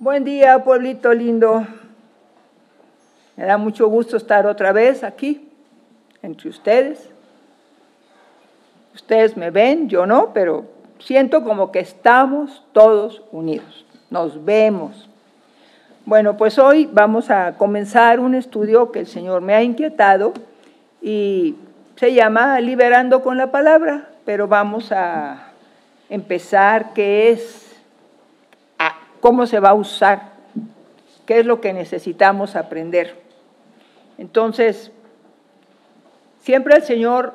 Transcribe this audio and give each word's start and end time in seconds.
Buen 0.00 0.22
día, 0.22 0.62
pueblito 0.62 1.12
lindo. 1.12 1.66
Me 3.34 3.44
da 3.44 3.58
mucho 3.58 3.88
gusto 3.88 4.16
estar 4.16 4.46
otra 4.46 4.70
vez 4.70 5.02
aquí, 5.02 5.50
entre 6.22 6.48
ustedes. 6.50 7.10
Ustedes 8.94 9.36
me 9.36 9.50
ven, 9.50 9.88
yo 9.88 10.06
no, 10.06 10.32
pero 10.32 10.66
siento 11.00 11.42
como 11.42 11.72
que 11.72 11.80
estamos 11.80 12.64
todos 12.70 13.24
unidos. 13.32 13.84
Nos 14.08 14.44
vemos. 14.44 15.08
Bueno, 16.06 16.36
pues 16.36 16.60
hoy 16.60 16.88
vamos 16.92 17.28
a 17.28 17.56
comenzar 17.56 18.20
un 18.20 18.36
estudio 18.36 18.92
que 18.92 19.00
el 19.00 19.08
Señor 19.08 19.42
me 19.42 19.56
ha 19.56 19.64
inquietado 19.64 20.32
y 21.02 21.56
se 21.96 22.14
llama 22.14 22.60
Liberando 22.60 23.20
con 23.20 23.36
la 23.36 23.50
Palabra, 23.50 24.10
pero 24.24 24.46
vamos 24.46 24.92
a 24.92 25.48
empezar 26.08 26.92
qué 26.92 27.32
es 27.32 27.67
cómo 29.20 29.46
se 29.46 29.60
va 29.60 29.70
a 29.70 29.74
usar, 29.74 30.32
qué 31.26 31.40
es 31.40 31.46
lo 31.46 31.60
que 31.60 31.72
necesitamos 31.72 32.56
aprender. 32.56 33.16
Entonces, 34.16 34.92
siempre 36.40 36.76
el 36.76 36.82
Señor 36.82 37.34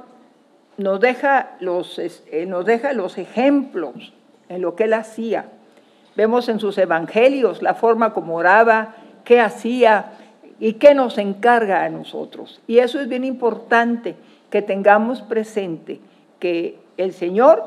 nos 0.77 0.99
deja 0.99 1.51
los, 1.59 1.99
eh, 1.99 2.45
nos 2.47 2.65
deja 2.65 2.93
los 2.93 3.17
ejemplos 3.17 4.13
en 4.49 4.61
lo 4.61 4.75
que 4.75 4.85
Él 4.85 4.93
hacía. 4.93 5.45
Vemos 6.15 6.49
en 6.49 6.59
sus 6.59 6.77
evangelios 6.77 7.61
la 7.61 7.73
forma 7.73 8.13
como 8.13 8.35
oraba, 8.35 8.95
qué 9.23 9.39
hacía 9.39 10.13
y 10.59 10.73
qué 10.73 10.93
nos 10.93 11.17
encarga 11.17 11.83
a 11.83 11.89
nosotros. 11.89 12.61
Y 12.67 12.79
eso 12.79 12.99
es 12.99 13.07
bien 13.07 13.23
importante 13.23 14.15
que 14.49 14.61
tengamos 14.61 15.21
presente, 15.21 15.99
que 16.39 16.79
el 16.97 17.13
Señor 17.13 17.63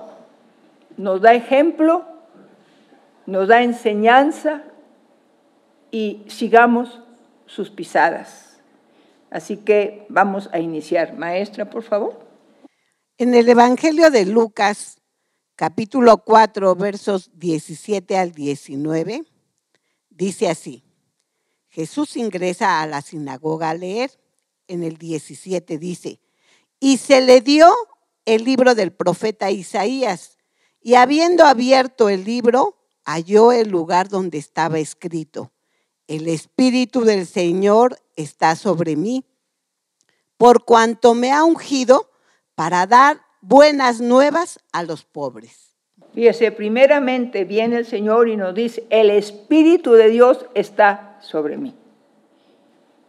nos 0.97 1.21
da 1.21 1.35
ejemplo 1.35 2.05
nos 3.27 3.49
da 3.49 3.63
enseñanza 3.63 4.65
y 5.91 6.25
sigamos 6.29 7.01
sus 7.47 7.71
pisadas. 7.71 8.59
Así 9.31 9.59
que 9.59 10.07
vamos 10.09 10.49
a 10.53 10.59
iniciar. 10.59 11.15
Maestra, 11.15 11.69
por 11.69 11.83
favor. 11.83 12.27
En 13.19 13.35
el 13.35 13.49
Evangelio 13.49 14.11
de 14.11 14.27
Lucas, 14.27 15.01
capítulo 15.57 16.19
4, 16.19 16.75
versos 16.77 17.31
17 17.35 18.17
al 18.17 18.33
19, 18.33 19.25
dice 20.11 20.49
así, 20.49 20.85
Jesús 21.69 22.17
ingresa 22.17 22.81
a 22.81 22.87
la 22.87 23.03
sinagoga 23.03 23.71
a 23.71 23.75
leer. 23.75 24.11
En 24.69 24.83
el 24.83 24.97
17 24.97 25.79
dice, 25.79 26.21
y 26.81 26.97
se 26.97 27.21
le 27.21 27.41
dio 27.41 27.73
el 28.25 28.45
libro 28.45 28.75
del 28.75 28.93
profeta 28.93 29.51
Isaías, 29.51 30.39
y 30.81 30.95
habiendo 30.95 31.45
abierto 31.45 32.09
el 32.09 32.25
libro, 32.25 32.76
halló 33.07 33.53
el 33.53 33.71
lugar 33.71 34.09
donde 34.09 34.37
estaba 34.37 34.79
escrito, 34.79 35.53
el 36.09 36.29
Espíritu 36.29 37.03
del 37.03 37.27
Señor 37.27 37.99
está 38.17 38.57
sobre 38.57 38.97
mí, 38.97 39.25
por 40.37 40.65
cuanto 40.65 41.15
me 41.15 41.33
ha 41.33 41.45
ungido 41.45 42.11
para 42.55 42.87
dar 42.87 43.23
buenas 43.41 44.01
nuevas 44.01 44.59
a 44.73 44.83
los 44.83 45.05
pobres. 45.05 45.77
Fíjese, 46.15 46.51
primeramente 46.53 47.45
viene 47.45 47.77
el 47.77 47.87
Señor 47.87 48.29
y 48.29 48.37
nos 48.37 48.55
dice, 48.55 48.87
el 48.91 49.11
Espíritu 49.11 49.93
de 49.93 50.09
Dios 50.09 50.47
está 50.55 51.19
sobre 51.21 51.57
mí. 51.57 51.75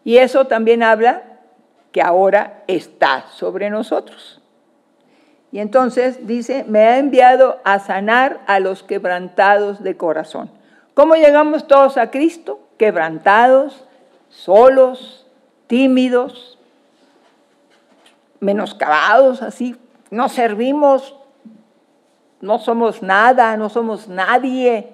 Y 0.03 0.17
eso 0.17 0.45
también 0.45 0.83
habla 0.83 1.41
que 1.91 2.01
ahora 2.01 2.63
está 2.67 3.29
sobre 3.31 3.69
nosotros. 3.69 4.41
Y 5.51 5.59
entonces 5.59 6.27
dice, 6.27 6.65
me 6.67 6.79
ha 6.79 6.97
enviado 6.97 7.59
a 7.63 7.79
sanar 7.79 8.41
a 8.47 8.59
los 8.59 8.83
quebrantados 8.83 9.81
de 9.81 9.95
corazón. 9.95 10.51
¿Cómo 10.93 11.15
llegamos 11.15 11.67
todos 11.67 11.97
a 11.97 12.11
Cristo? 12.11 12.59
Quebrantados, 12.77 13.85
solos, 14.29 15.25
tímidos, 15.67 16.57
menoscabados, 18.39 19.41
así. 19.41 19.75
No 20.09 20.29
servimos, 20.29 21.15
no 22.41 22.59
somos 22.59 23.01
nada, 23.01 23.57
no 23.57 23.69
somos 23.69 24.07
nadie, 24.07 24.89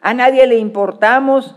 a 0.00 0.14
nadie 0.14 0.46
le 0.46 0.58
importamos. 0.58 1.56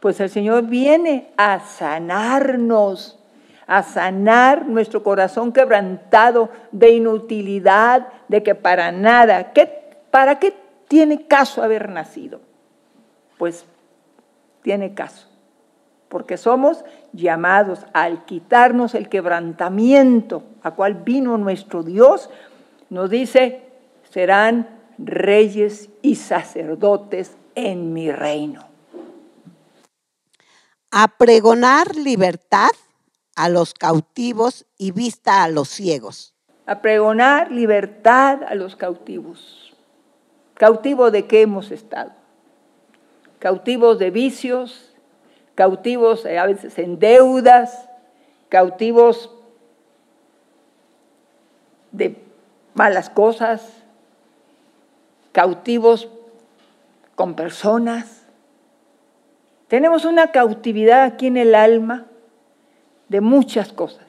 Pues 0.00 0.20
el 0.20 0.30
Señor 0.30 0.64
viene 0.64 1.30
a 1.36 1.60
sanarnos 1.60 3.18
a 3.66 3.82
sanar 3.82 4.66
nuestro 4.66 5.02
corazón 5.02 5.52
quebrantado 5.52 6.50
de 6.70 6.90
inutilidad, 6.90 8.08
de 8.28 8.42
que 8.42 8.54
para 8.54 8.92
nada, 8.92 9.52
¿qué, 9.52 9.98
¿para 10.10 10.38
qué 10.38 10.54
tiene 10.88 11.26
caso 11.26 11.62
haber 11.62 11.88
nacido? 11.88 12.40
Pues 13.38 13.64
tiene 14.62 14.94
caso, 14.94 15.28
porque 16.08 16.36
somos 16.36 16.84
llamados 17.12 17.86
al 17.92 18.24
quitarnos 18.24 18.94
el 18.94 19.08
quebrantamiento 19.08 20.44
a 20.62 20.72
cual 20.72 20.94
vino 20.94 21.36
nuestro 21.38 21.82
Dios, 21.82 22.30
nos 22.88 23.10
dice, 23.10 23.62
serán 24.10 24.68
reyes 24.98 25.90
y 26.02 26.14
sacerdotes 26.14 27.36
en 27.54 27.92
mi 27.92 28.12
reino. 28.12 28.64
A 30.90 31.08
pregonar 31.08 31.96
libertad 31.96 32.70
a 33.36 33.48
los 33.48 33.74
cautivos 33.74 34.66
y 34.78 34.90
vista 34.90 35.44
a 35.44 35.48
los 35.48 35.68
ciegos. 35.68 36.34
A 36.66 36.80
pregonar 36.80 37.52
libertad 37.52 38.42
a 38.42 38.54
los 38.54 38.74
cautivos. 38.74 39.74
¿Cautivo 40.54 41.10
de 41.10 41.26
qué 41.26 41.42
hemos 41.42 41.70
estado? 41.70 42.12
Cautivos 43.38 43.98
de 43.98 44.10
vicios, 44.10 44.94
cautivos 45.54 46.24
eh, 46.24 46.38
a 46.38 46.46
veces 46.46 46.78
en 46.78 46.98
deudas, 46.98 47.88
cautivos 48.48 49.30
de 51.92 52.16
malas 52.74 53.10
cosas, 53.10 53.62
cautivos 55.32 56.08
con 57.14 57.34
personas. 57.34 58.22
Tenemos 59.68 60.04
una 60.06 60.32
cautividad 60.32 61.02
aquí 61.02 61.26
en 61.26 61.36
el 61.36 61.54
alma 61.54 62.06
de 63.08 63.20
muchas 63.20 63.72
cosas. 63.72 64.06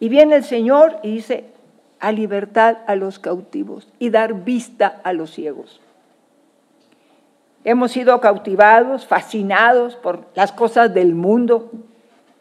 Y 0.00 0.08
viene 0.08 0.36
el 0.36 0.44
Señor 0.44 0.98
y 1.02 1.12
dice, 1.12 1.52
a 2.00 2.10
libertad 2.10 2.78
a 2.88 2.96
los 2.96 3.20
cautivos 3.20 3.88
y 4.00 4.10
dar 4.10 4.34
vista 4.34 5.00
a 5.04 5.12
los 5.12 5.30
ciegos. 5.30 5.80
Hemos 7.64 7.92
sido 7.92 8.20
cautivados, 8.20 9.06
fascinados 9.06 9.94
por 9.94 10.26
las 10.34 10.50
cosas 10.50 10.92
del 10.92 11.14
mundo. 11.14 11.70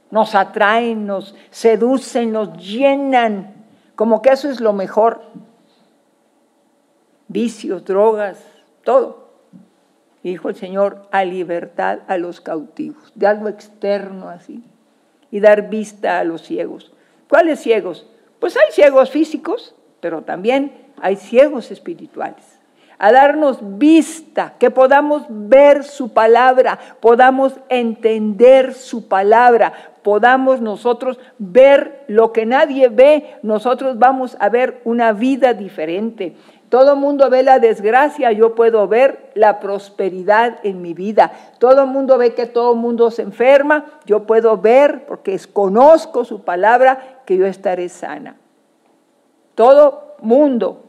Nos 0.10 0.34
atraen, 0.34 1.06
nos 1.06 1.36
seducen, 1.52 2.31
nos 2.31 2.58
llenan, 2.58 3.54
como 3.96 4.24
que 4.24 4.31
eso 4.31 4.50
es 4.50 4.60
lo 4.60 4.74
mejor. 4.74 5.22
Vicios, 7.28 7.86
drogas, 7.86 8.44
todo. 8.84 9.30
dijo 10.24 10.50
el 10.50 10.56
Señor, 10.56 11.08
a 11.12 11.24
libertad 11.24 12.00
a 12.08 12.18
los 12.18 12.42
cautivos, 12.42 13.12
de 13.14 13.28
algo 13.28 13.48
externo 13.48 14.28
así 14.28 14.64
y 15.31 15.40
dar 15.40 15.69
vista 15.69 16.19
a 16.19 16.24
los 16.24 16.44
ciegos. 16.44 16.92
¿Cuáles 17.30 17.62
ciegos? 17.62 18.06
Pues 18.40 18.58
hay 18.58 18.72
ciegos 18.72 19.09
físicos, 19.09 19.74
pero 20.00 20.22
también 20.24 20.74
hay 21.02 21.16
ciegos 21.16 21.72
espirituales. 21.72 22.59
A 22.97 23.12
darnos 23.12 23.58
vista, 23.80 24.53
que 24.59 24.69
podamos 24.69 25.24
ver 25.30 25.84
su 25.84 26.14
palabra, 26.14 26.78
podamos 27.00 27.53
entender 27.69 28.75
su 28.75 29.08
palabra, 29.08 29.74
podamos 30.03 30.62
nosotros 30.62 31.19
ver 31.40 32.03
lo 32.08 32.31
que 32.31 32.46
nadie 32.46 32.90
ve, 32.90 33.38
nosotros 33.42 33.98
vamos 33.98 34.38
a 34.40 34.50
ver 34.50 34.81
una 34.84 35.13
vida 35.13 35.53
diferente. 35.53 36.36
Todo 36.72 36.96
mundo 36.96 37.30
ve 37.30 37.44
la 37.44 37.59
desgracia, 37.59 38.32
yo 38.32 38.56
puedo 38.56 38.88
ver 38.88 39.30
la 39.34 39.59
prosperidad 39.59 40.59
en 40.64 40.82
mi 40.82 40.94
vida. 40.94 41.34
Todo 41.59 41.86
mundo 41.86 42.18
ve 42.18 42.34
que 42.34 42.45
todo 42.45 42.75
mundo 42.75 43.12
se 43.12 43.24
enferma, 43.24 43.88
yo 44.06 44.24
puedo 44.25 44.56
ver, 44.56 45.06
porque 45.06 45.38
conozco 45.51 46.24
su 46.24 46.44
palabra, 46.45 47.24
que 47.25 47.36
yo 47.36 47.45
estaré 47.45 47.90
sana. 47.90 48.38
Todo 49.54 50.16
mundo 50.22 50.86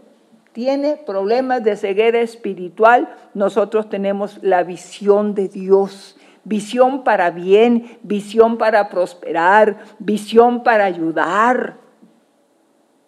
tiene 0.53 0.99
problemas 1.05 1.65
de 1.65 1.75
ceguera 1.75 2.21
espiritual, 2.21 3.12
nosotros 3.35 3.89
tenemos 3.89 4.39
la 4.41 4.62
visión 4.62 5.35
de 5.35 5.49
Dios, 5.49 6.17
visión 6.45 7.03
para 7.03 7.33
bien, 7.33 7.99
visión 8.05 8.56
para 8.56 8.89
prosperar, 8.89 9.79
visión 9.99 10.62
para 10.62 10.85
ayudar. 10.85 11.79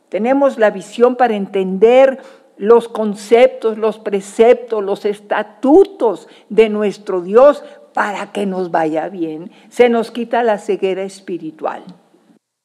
Tenemos 0.08 0.58
la 0.58 0.70
visión 0.70 1.14
para 1.14 1.36
entender 1.36 2.18
los 2.56 2.88
conceptos, 2.88 3.78
los 3.78 3.98
preceptos, 3.98 4.82
los 4.82 5.04
estatutos 5.04 6.28
de 6.48 6.68
nuestro 6.68 7.20
Dios 7.20 7.62
para 7.92 8.32
que 8.32 8.46
nos 8.46 8.70
vaya 8.70 9.08
bien. 9.08 9.50
Se 9.68 9.88
nos 9.88 10.10
quita 10.10 10.42
la 10.42 10.58
ceguera 10.58 11.02
espiritual. 11.02 11.84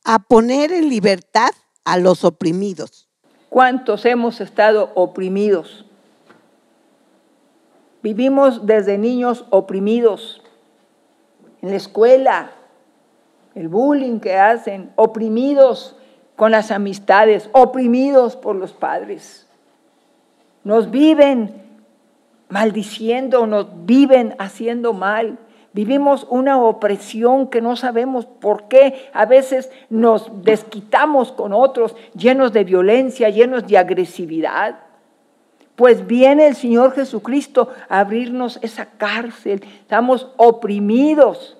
A 0.04 0.20
poner 0.20 0.72
en 0.72 0.90
libertad 0.90 1.52
a 1.86 1.98
los 1.98 2.24
oprimidos. 2.24 3.10
¿Cuántos 3.50 4.06
hemos 4.06 4.42
estado 4.42 4.92
oprimidos? 4.96 5.86
Vivimos 8.02 8.66
desde 8.66 8.98
niños 8.98 9.46
oprimidos, 9.50 10.42
en 11.62 11.72
la 11.72 11.76
escuela, 11.76 12.52
el 13.56 13.68
bullying 13.68 14.20
que 14.20 14.38
hacen, 14.38 14.94
oprimidos 14.96 15.98
con 16.38 16.52
las 16.52 16.72
amistades, 16.72 17.50
oprimidos 17.52 18.38
por 18.38 18.56
los 18.56 18.72
padres. 18.72 19.49
Nos 20.64 20.92
viven 20.92 21.60
maldiciendo, 22.50 23.48
nos 23.48 23.68
viven 23.86 24.36
haciendo 24.40 24.94
mal. 24.94 25.38
Vivimos 25.72 26.26
una 26.30 26.62
opresión 26.62 27.48
que 27.48 27.62
no 27.62 27.76
sabemos 27.76 28.26
por 28.26 28.68
qué. 28.68 29.10
A 29.14 29.26
veces 29.26 29.72
nos 29.90 30.44
desquitamos 30.44 31.32
con 31.32 31.54
otros, 31.54 31.96
llenos 32.16 32.52
de 32.52 32.64
violencia, 32.64 33.30
llenos 33.30 33.68
de 33.68 33.78
agresividad. 33.78 34.80
Pues 35.76 36.08
viene 36.08 36.48
el 36.48 36.56
Señor 36.56 36.94
Jesucristo 36.94 37.70
a 37.88 38.00
abrirnos 38.00 38.60
esa 38.62 38.86
cárcel. 38.98 39.64
Estamos 39.82 40.28
oprimidos. 40.38 41.56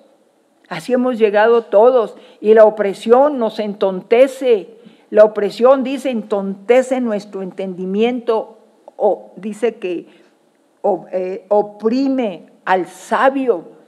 Así 0.68 0.92
hemos 0.92 1.18
llegado 1.18 1.62
todos. 1.62 2.16
Y 2.40 2.52
la 2.52 2.64
opresión 2.64 3.38
nos 3.38 3.60
entontece. 3.60 4.76
La 5.08 5.24
opresión 5.24 5.84
dice 5.84 6.10
entontece 6.10 7.00
nuestro 7.00 7.42
entendimiento. 7.42 8.59
O 9.02 9.30
dice 9.36 9.76
que 9.76 10.06
eh, 11.12 11.46
oprime 11.48 12.46
al 12.64 12.86
sabio. 12.86 13.80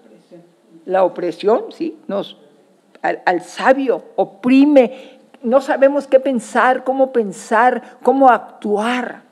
La 0.86 1.04
opresión, 1.04 1.66
sí, 1.70 1.98
nos, 2.08 2.38
al 3.02 3.42
sabio 3.42 4.02
oprime. 4.16 5.20
No 5.42 5.60
sabemos 5.60 6.06
qué 6.06 6.18
pensar, 6.18 6.82
cómo 6.82 7.12
pensar, 7.12 7.98
cómo 8.02 8.28
actuar. 8.30 9.22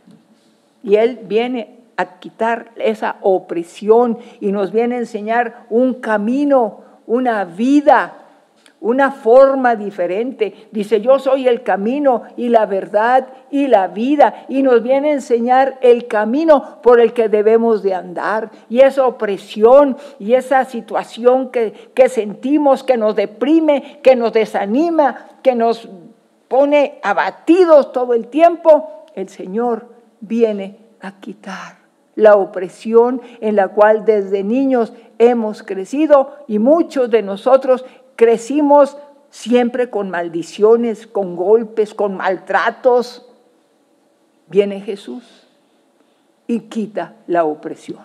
Y 0.83 0.97
Él 0.97 1.21
viene 1.25 1.81
a 1.97 2.19
quitar 2.19 2.71
esa 2.77 3.17
opresión 3.21 4.19
y 4.41 4.53
nos 4.53 4.73
viene 4.73 4.97
a 4.97 4.99
enseñar 4.99 5.67
un 5.69 5.95
camino, 5.95 6.81
una 7.07 7.45
vida, 7.45 8.15
una 8.81 9.13
forma 9.13 9.77
diferente. 9.77 10.69
Dice, 10.71 11.01
yo 11.01 11.19
soy 11.19 11.47
el 11.47 11.63
camino 11.63 12.23
y 12.37 12.49
la 12.49 12.67
verdad 12.67 13.29
y 13.51 13.67
la 13.67 13.89
vida. 13.89 14.47
Y 14.49 14.63
nos 14.63 14.83
viene 14.83 15.11
a 15.11 15.15
enseñar 15.15 15.79
el 15.83 16.07
camino 16.07 16.81
por 16.83 17.01
el 17.01 17.13
que 17.13 17.29
debemos 17.29 17.83
de 17.83 17.95
andar. 17.95 18.51
Y 18.69 18.81
esa 18.81 19.07
opresión 19.07 19.97
y 20.19 20.35
esa 20.35 20.65
situación 20.65 21.51
que, 21.51 21.73
que 21.95 22.09
sentimos, 22.09 22.83
que 22.83 22.97
nos 22.97 23.15
deprime, 23.15 24.01
que 24.03 24.17
nos 24.17 24.33
desanima, 24.33 25.27
que 25.43 25.55
nos 25.55 25.89
pone 26.49 26.99
abatidos 27.03 27.93
todo 27.93 28.15
el 28.15 28.27
tiempo, 28.27 29.05
el 29.15 29.29
Señor 29.29 29.87
viene 30.21 30.79
a 31.01 31.21
quitar 31.21 31.81
la 32.17 32.37
opresión 32.37 33.23
en 33.41 33.57
la 33.57 33.69
cual 33.69 34.05
desde 34.05 34.43
niños 34.43 34.93
hemos 35.19 35.63
crecido 35.63 36.37
y 36.49 36.59
muchos 36.59 37.11
de 37.11 37.23
nosotros 37.23 37.85
crecimos 38.21 38.99
siempre 39.31 39.89
con 39.89 40.11
maldiciones, 40.11 41.07
con 41.07 41.37
golpes, 41.37 41.95
con 41.95 42.19
maltratos. 42.19 43.27
Viene 44.47 44.83
Jesús 44.83 45.49
y 46.47 46.61
quita 46.69 47.17
la 47.27 47.45
opresión. 47.45 48.05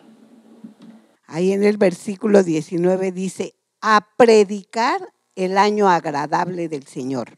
Ahí 1.28 1.52
en 1.52 1.66
el 1.66 1.76
versículo 1.76 2.44
19 2.44 3.12
dice, 3.12 3.56
a 3.82 4.08
predicar 4.16 5.02
el 5.36 5.58
año 5.58 5.90
agradable 5.90 6.70
del 6.70 6.88
Señor. 6.88 7.32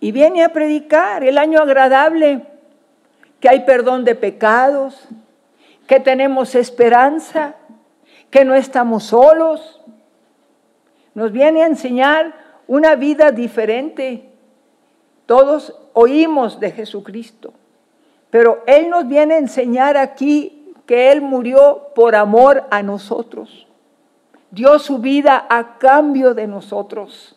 Y 0.00 0.10
viene 0.10 0.42
a 0.42 0.52
predicar 0.52 1.22
el 1.22 1.38
año 1.38 1.60
agradable 1.60 2.48
que 3.38 3.48
hay 3.48 3.64
perdón 3.64 4.04
de 4.04 4.16
pecados, 4.16 5.08
que 5.86 6.00
tenemos 6.00 6.56
esperanza, 6.56 7.54
que 8.32 8.44
no 8.44 8.56
estamos 8.56 9.04
solos. 9.04 9.75
Nos 11.16 11.32
viene 11.32 11.62
a 11.62 11.66
enseñar 11.66 12.34
una 12.66 12.94
vida 12.94 13.30
diferente. 13.30 14.28
Todos 15.24 15.74
oímos 15.94 16.60
de 16.60 16.70
Jesucristo, 16.72 17.54
pero 18.28 18.62
Él 18.66 18.90
nos 18.90 19.08
viene 19.08 19.36
a 19.36 19.38
enseñar 19.38 19.96
aquí 19.96 20.74
que 20.84 21.10
Él 21.10 21.22
murió 21.22 21.88
por 21.94 22.14
amor 22.14 22.64
a 22.70 22.82
nosotros. 22.82 23.66
Dio 24.50 24.78
su 24.78 24.98
vida 24.98 25.46
a 25.48 25.78
cambio 25.78 26.34
de 26.34 26.46
nosotros. 26.46 27.34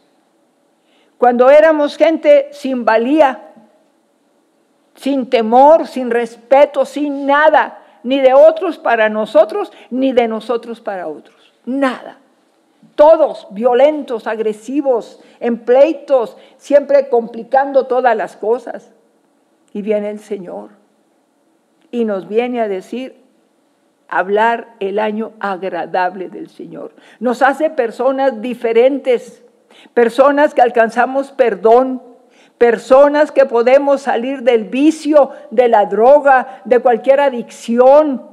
Cuando 1.18 1.50
éramos 1.50 1.96
gente 1.96 2.50
sin 2.52 2.84
valía, 2.84 3.54
sin 4.96 5.30
temor, 5.30 5.88
sin 5.88 6.12
respeto, 6.12 6.84
sin 6.84 7.26
nada, 7.26 7.81
ni 8.04 8.20
de 8.20 8.34
otros 8.34 8.78
para 8.78 9.08
nosotros, 9.08 9.72
ni 9.90 10.12
de 10.12 10.28
nosotros 10.28 10.81
para 10.81 11.08
otros. 11.08 11.54
Nada. 11.64 12.19
Todos 12.96 13.48
violentos, 13.52 14.28
agresivos, 14.28 15.22
en 15.40 15.60
pleitos, 15.60 16.38
siempre 16.58 17.10
complicando 17.10 17.88
todas 17.88 18.16
las 18.16 18.36
cosas. 18.36 18.92
Y 19.74 19.81
viene 19.81 20.10
el 20.10 20.20
Señor 20.20 20.80
y 21.92 22.06
nos 22.06 22.28
viene 22.28 22.62
a 22.62 22.68
decir, 22.68 23.16
hablar 24.08 24.76
el 24.80 25.00
año 25.00 25.34
agradable 25.40 26.30
del 26.30 26.50
Señor. 26.50 26.94
Nos 27.20 27.42
hace 27.42 27.70
personas 27.70 28.42
diferentes, 28.42 29.44
personas 29.94 30.54
que 30.54 30.62
alcanzamos 30.62 31.31
perdón, 31.31 32.02
personas 32.58 33.31
que 33.31 33.46
podemos 33.46 34.02
salir 34.02 34.42
del 34.44 34.66
vicio, 34.66 35.31
de 35.52 35.68
la 35.68 35.86
droga, 35.86 36.62
de 36.66 36.80
cualquier 36.80 37.22
adicción. 37.22 38.29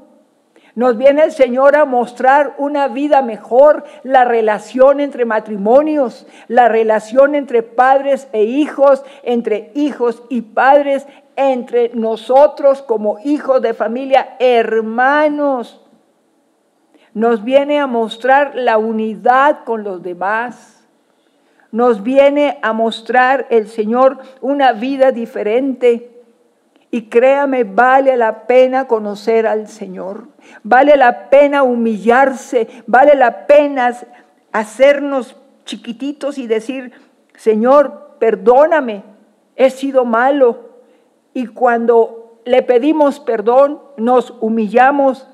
Nos 0.77 0.97
viene 0.97 1.25
el 1.25 1.33
Señor 1.33 1.75
a 1.75 1.85
mostrar 1.85 2.55
una 2.59 2.87
vida 2.87 3.23
mejor, 3.23 3.83
la 4.05 4.25
relación 4.25 5.01
entre 5.01 5.25
matrimonios, 5.25 6.29
la 6.47 6.69
relación 6.69 7.35
entre 7.35 7.65
padres 7.65 8.29
e 8.33 8.45
hijos, 8.45 9.05
entre 9.25 9.73
hijos 9.75 10.23
y 10.29 10.43
padres, 10.43 11.09
entre 11.35 11.91
nosotros 11.95 12.83
como 12.83 13.19
hijos 13.25 13.61
de 13.61 13.75
familia, 13.75 14.37
hermanos. 14.39 15.83
Nos 17.15 17.43
viene 17.43 17.81
a 17.81 17.89
mostrar 17.89 18.55
la 18.55 18.79
unidad 18.79 19.65
con 19.65 19.83
los 19.83 20.01
demás 20.03 20.77
nos 21.77 22.03
viene 22.03 22.59
a 22.63 22.73
mostrar 22.73 23.49
el 23.51 23.69
Señor 23.69 24.19
una 24.41 24.73
vida 24.73 25.13
diferente. 25.13 26.16
Y 26.97 27.11
créame, 27.11 27.65
vale 27.65 28.17
la 28.17 28.47
pena 28.47 28.87
conocer 28.87 29.47
al 29.47 29.69
Señor, 29.69 30.29
vale 30.63 30.97
la 30.97 31.29
pena 31.29 31.63
humillarse, 31.63 32.69
vale 32.87 33.15
la 33.15 33.47
pena 33.47 33.95
hacernos 34.51 35.37
chiquititos 35.67 36.39
y 36.39 36.47
decir, 36.47 36.93
Señor, 37.35 38.13
perdóname, 38.19 39.03
he 39.57 39.69
sido 39.69 40.07
malo. 40.07 40.71
Y 41.35 41.49
cuando 41.49 42.41
le 42.47 42.63
pedimos 42.63 43.21
perdón, 43.21 43.79
nos 43.99 44.33
humillamos, 44.41 45.29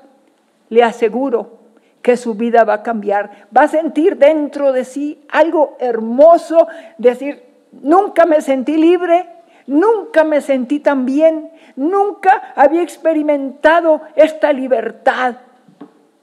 le 0.67 0.83
aseguro 0.83 1.59
que 2.01 2.17
su 2.17 2.33
vida 2.33 2.65
va 2.65 2.73
a 2.73 2.83
cambiar. 2.83 3.47
Va 3.57 3.61
a 3.61 3.67
sentir 3.69 4.17
dentro 4.17 4.73
de 4.73 4.83
sí 4.83 5.23
algo 5.29 5.77
hermoso, 5.79 6.67
decir, 6.97 7.41
nunca 7.71 8.25
me 8.25 8.41
sentí 8.41 8.75
libre, 8.75 9.29
nunca 9.67 10.23
me 10.23 10.41
sentí 10.41 10.79
tan 10.79 11.05
bien, 11.05 11.51
nunca 11.75 12.53
había 12.55 12.81
experimentado 12.81 14.01
esta 14.15 14.53
libertad, 14.53 15.35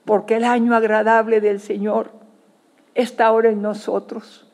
porque 0.04 0.36
el 0.36 0.44
año 0.44 0.74
agradable 0.74 1.40
del 1.40 1.60
Señor 1.60 2.10
está 2.94 3.26
ahora 3.26 3.50
en 3.50 3.62
nosotros. 3.62 4.46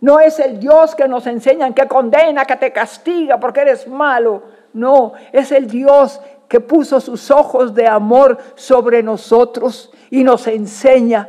No 0.00 0.18
es 0.18 0.40
el 0.40 0.58
Dios 0.58 0.96
que 0.96 1.06
nos 1.06 1.26
enseñan, 1.28 1.74
que 1.74 1.86
condena, 1.86 2.44
que 2.44 2.56
te 2.56 2.72
castiga 2.72 3.38
porque 3.38 3.60
eres 3.60 3.86
malo. 3.86 4.42
No, 4.72 5.12
es 5.32 5.52
el 5.52 5.68
Dios 5.68 6.20
que 6.48 6.58
puso 6.60 7.00
sus 7.00 7.30
ojos 7.30 7.72
de 7.74 7.86
amor 7.86 8.36
sobre 8.56 9.02
nosotros 9.02 9.92
y 10.10 10.24
nos 10.24 10.46
enseña 10.48 11.28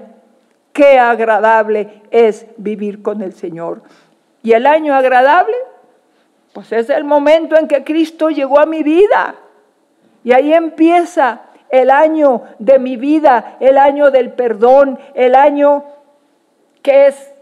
qué 0.74 0.98
agradable 0.98 2.02
es 2.10 2.48
vivir 2.58 3.04
con 3.04 3.22
el 3.22 3.34
Señor. 3.34 3.84
Y 4.42 4.54
el 4.54 4.66
año 4.66 4.96
agradable, 4.96 5.56
pues 6.54 6.72
es 6.72 6.90
el 6.90 7.04
momento 7.04 7.58
en 7.58 7.68
que 7.68 7.84
Cristo 7.84 8.30
llegó 8.30 8.60
a 8.60 8.66
mi 8.66 8.84
vida. 8.84 9.36
Y 10.24 10.32
ahí 10.32 10.54
empieza 10.54 11.42
el 11.70 11.90
año 11.90 12.44
de 12.60 12.78
mi 12.78 12.96
vida, 12.96 13.58
el 13.60 13.78
año 13.78 14.12
del 14.12 14.32
perdón, 14.32 15.00
el 15.16 15.34
año 15.34 15.84
que 16.84 17.08
es 17.08 17.34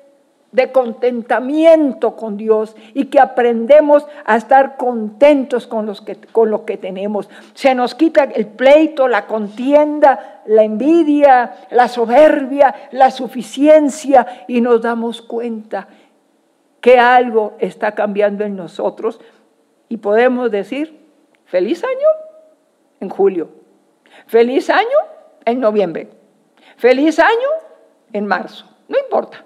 de 0.52 0.72
contentamiento 0.72 2.16
con 2.16 2.38
Dios 2.38 2.76
y 2.94 3.06
que 3.06 3.20
aprendemos 3.20 4.06
a 4.26 4.36
estar 4.36 4.76
contentos 4.78 5.66
con, 5.68 5.86
los 5.86 6.02
que, 6.02 6.16
con 6.16 6.50
lo 6.50 6.66
que 6.66 6.78
tenemos. 6.78 7.30
Se 7.54 7.74
nos 7.74 7.96
quita 7.96 8.24
el 8.24 8.48
pleito, 8.48 9.08
la 9.08 9.28
contienda, 9.28 10.42
la 10.46 10.64
envidia, 10.64 11.54
la 11.70 11.88
soberbia, 11.88 12.74
la 12.92 13.12
suficiencia 13.12 14.46
y 14.48 14.62
nos 14.62 14.82
damos 14.82 15.22
cuenta 15.22 15.88
que 16.82 17.00
algo 17.00 17.56
está 17.60 17.96
cambiando 17.96 18.44
en 18.44 18.56
nosotros 18.56 19.22
y 19.88 19.98
podemos 19.98 20.52
decir, 20.52 21.00
feliz 21.46 21.84
año 21.84 22.08
en 23.00 23.10
julio, 23.10 23.50
feliz 24.28 24.70
año 24.70 24.98
en 25.46 25.60
noviembre. 25.60 26.10
Feliz 26.78 27.20
año 27.20 27.48
en 28.12 28.26
marzo. 28.26 28.66
No 28.88 28.98
importa. 28.98 29.46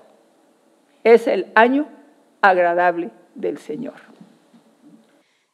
Es 1.03 1.27
el 1.27 1.51
año 1.55 1.87
agradable 2.41 3.11
del 3.33 3.57
Señor. 3.57 3.95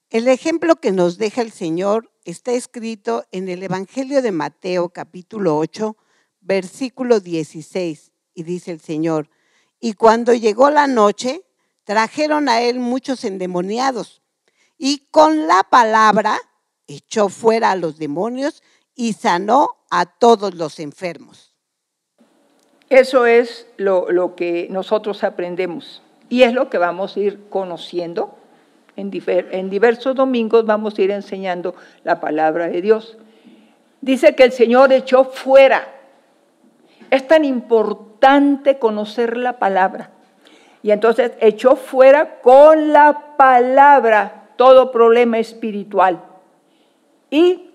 El 0.09 0.27
ejemplo 0.27 0.75
que 0.75 0.91
nos 0.91 1.17
deja 1.17 1.41
el 1.41 1.51
Señor 1.51 2.11
está 2.25 2.51
escrito 2.51 3.25
en 3.31 3.50
el 3.50 3.63
Evangelio 3.63 4.21
de 4.21 4.31
Mateo 4.31 4.89
capítulo 4.89 5.57
8, 5.57 5.97
versículo 6.41 7.19
16, 7.19 8.11
y 8.33 8.43
dice 8.43 8.71
el 8.71 8.81
Señor, 8.81 9.29
y 9.79 9.93
cuando 9.93 10.33
llegó 10.33 10.69
la 10.69 10.85
noche, 10.85 11.41
trajeron 11.83 12.50
a 12.50 12.61
él 12.61 12.79
muchos 12.79 13.23
endemoniados, 13.23 14.21
y 14.77 15.07
con 15.11 15.47
la 15.47 15.63
palabra 15.69 16.38
echó 16.88 17.29
fuera 17.29 17.71
a 17.71 17.75
los 17.75 17.97
demonios 17.97 18.63
y 18.95 19.13
sanó 19.13 19.77
a 19.89 20.05
todos 20.05 20.55
los 20.55 20.79
enfermos. 20.79 21.55
Eso 22.89 23.25
es 23.25 23.67
lo, 23.77 24.35
que 24.35 24.67
nosotros 24.69 25.23
aprendemos 25.23 26.01
y 26.29 26.43
es 26.43 26.53
lo 26.53 26.69
que 26.69 26.77
vamos 26.77 27.15
a 27.15 27.19
ir 27.19 27.47
conociendo. 27.50 28.38
En, 28.97 29.11
en 29.25 29.69
diversos 29.69 30.15
domingos 30.15 30.65
vamos 30.65 30.97
a 30.97 31.01
ir 31.01 31.11
enseñando 31.11 31.75
la 32.03 32.19
palabra 32.19 32.67
de 32.67 32.81
Dios. 32.81 33.17
Dice 34.01 34.35
que 34.35 34.43
el 34.43 34.51
Señor 34.51 34.91
echó 34.91 35.25
fuera. 35.25 35.88
Es 37.09 37.27
tan 37.27 37.45
importante 37.45 38.79
conocer 38.79 39.38
la 39.38 39.59
palabra. 39.59 40.11
Y 40.83 40.91
entonces 40.91 41.33
echó 41.39 41.75
fuera 41.75 42.39
con 42.41 42.91
la 42.91 43.35
palabra 43.38 44.50
todo 44.55 44.91
problema 44.91 45.38
espiritual. 45.38 46.21
Y 47.29 47.69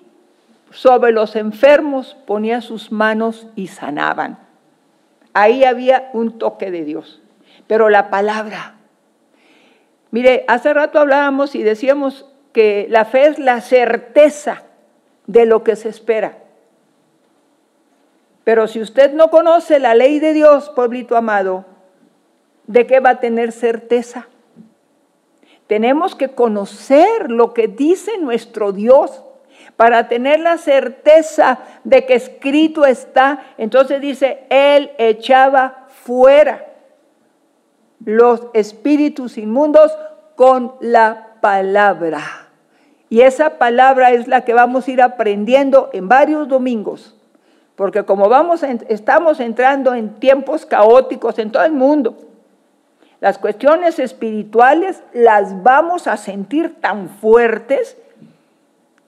sobre 0.71 1.13
los 1.13 1.37
enfermos 1.37 2.17
ponía 2.27 2.61
sus 2.61 2.93
manos 2.93 3.47
y 3.55 3.69
sanaban. 3.69 4.39
Ahí 5.35 5.65
había 5.65 6.11
un 6.13 6.39
toque 6.39 6.71
de 6.71 6.85
Dios. 6.85 7.23
Pero 7.67 7.89
la 7.89 8.11
palabra. 8.11 8.75
Mire, 10.11 10.45
hace 10.49 10.73
rato 10.73 10.99
hablábamos 10.99 11.55
y 11.55 11.63
decíamos 11.63 12.27
que 12.53 12.87
la 12.89 13.05
fe 13.05 13.27
es 13.27 13.39
la 13.39 13.61
certeza 13.61 14.63
de 15.27 15.47
lo 15.47 15.63
que 15.63 15.77
se 15.77 15.89
espera. 15.89 16.39
Pero 18.45 18.69
si 18.69 18.81
usted 18.81 19.13
no 19.13 19.29
conoce 19.29 19.79
la 19.79 19.95
ley 19.95 20.21
de 20.21 20.33
Dios, 20.33 20.71
pueblito 20.71 21.17
amado, 21.17 21.65
¿de 22.67 22.87
qué 22.87 23.01
va 23.01 23.11
a 23.11 23.21
tener 23.21 23.53
certeza? 23.53 24.29
Tenemos 25.67 26.15
que 26.15 26.29
conocer 26.29 27.31
lo 27.31 27.53
que 27.53 27.69
dice 27.69 28.19
nuestro 28.19 28.73
Dios 28.73 29.23
para 29.77 30.09
tener 30.09 30.41
la 30.41 30.59
certeza 30.59 31.59
de 31.85 32.07
que 32.07 32.15
escrito 32.15 32.87
está. 32.87 33.41
Entonces 33.59 34.01
dice, 34.01 34.45
Él 34.49 34.93
echaba 34.99 35.87
fuera 35.89 36.67
los 38.05 38.47
espíritus 38.55 39.39
inmundos 39.39 39.97
con 40.37 40.75
la 40.81 41.35
palabra. 41.41 42.21
Y 43.09 43.21
esa 43.21 43.59
palabra 43.59 44.13
es 44.13 44.29
la 44.29 44.45
que 44.45 44.55
vamos 44.55 44.87
a 44.87 44.91
ir 44.91 45.03
aprendiendo 45.03 45.91
en 45.93 46.09
varios 46.09 46.49
domingos. 46.49 47.15
Porque 47.75 48.05
como 48.05 48.29
vamos, 48.29 48.63
estamos 48.63 49.39
entrando 49.41 49.95
en 49.95 50.15
tiempos 50.15 50.65
caóticos 50.65 51.39
en 51.39 51.53
todo 51.53 51.65
el 51.65 51.73
mundo, 51.73 52.17
las 53.27 53.39
cuestiones 53.39 53.99
espirituales 53.99 55.03
las 55.13 55.65
vamos 55.65 56.07
a 56.07 56.17
sentir 56.17 56.81
tan 56.81 57.11
fuertes 57.19 57.97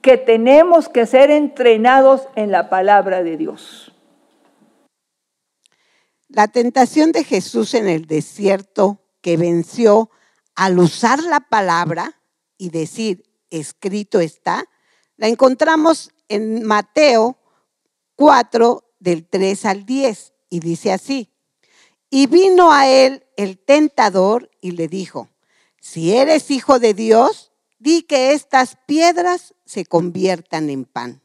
que 0.02 0.16
tenemos 0.16 0.88
que 0.88 1.06
ser 1.06 1.30
entrenados 1.30 2.26
en 2.34 2.50
la 2.50 2.68
palabra 2.68 3.22
de 3.22 3.36
Dios. 3.36 3.92
La 6.26 6.48
tentación 6.48 7.12
de 7.12 7.22
Jesús 7.22 7.74
en 7.74 7.88
el 7.88 8.06
desierto 8.06 9.04
que 9.20 9.36
venció 9.36 10.10
al 10.56 10.80
usar 10.80 11.22
la 11.22 11.38
palabra 11.38 12.20
y 12.56 12.70
decir, 12.70 13.22
escrito 13.50 14.18
está, 14.18 14.64
la 15.16 15.28
encontramos 15.28 16.10
en 16.26 16.64
Mateo 16.64 17.38
4 18.16 18.82
del 18.98 19.28
3 19.28 19.64
al 19.64 19.86
10 19.86 20.32
y 20.50 20.58
dice 20.58 20.92
así, 20.92 21.32
y 22.10 22.26
vino 22.26 22.72
a 22.72 22.88
él 22.88 23.24
el 23.36 23.58
tentador 23.58 24.50
y 24.60 24.72
le 24.72 24.88
dijo, 24.88 25.28
si 25.80 26.14
eres 26.14 26.50
hijo 26.50 26.78
de 26.78 26.94
Dios, 26.94 27.52
di 27.78 28.02
que 28.02 28.32
estas 28.32 28.76
piedras 28.86 29.54
se 29.64 29.84
conviertan 29.84 30.70
en 30.70 30.84
pan. 30.84 31.22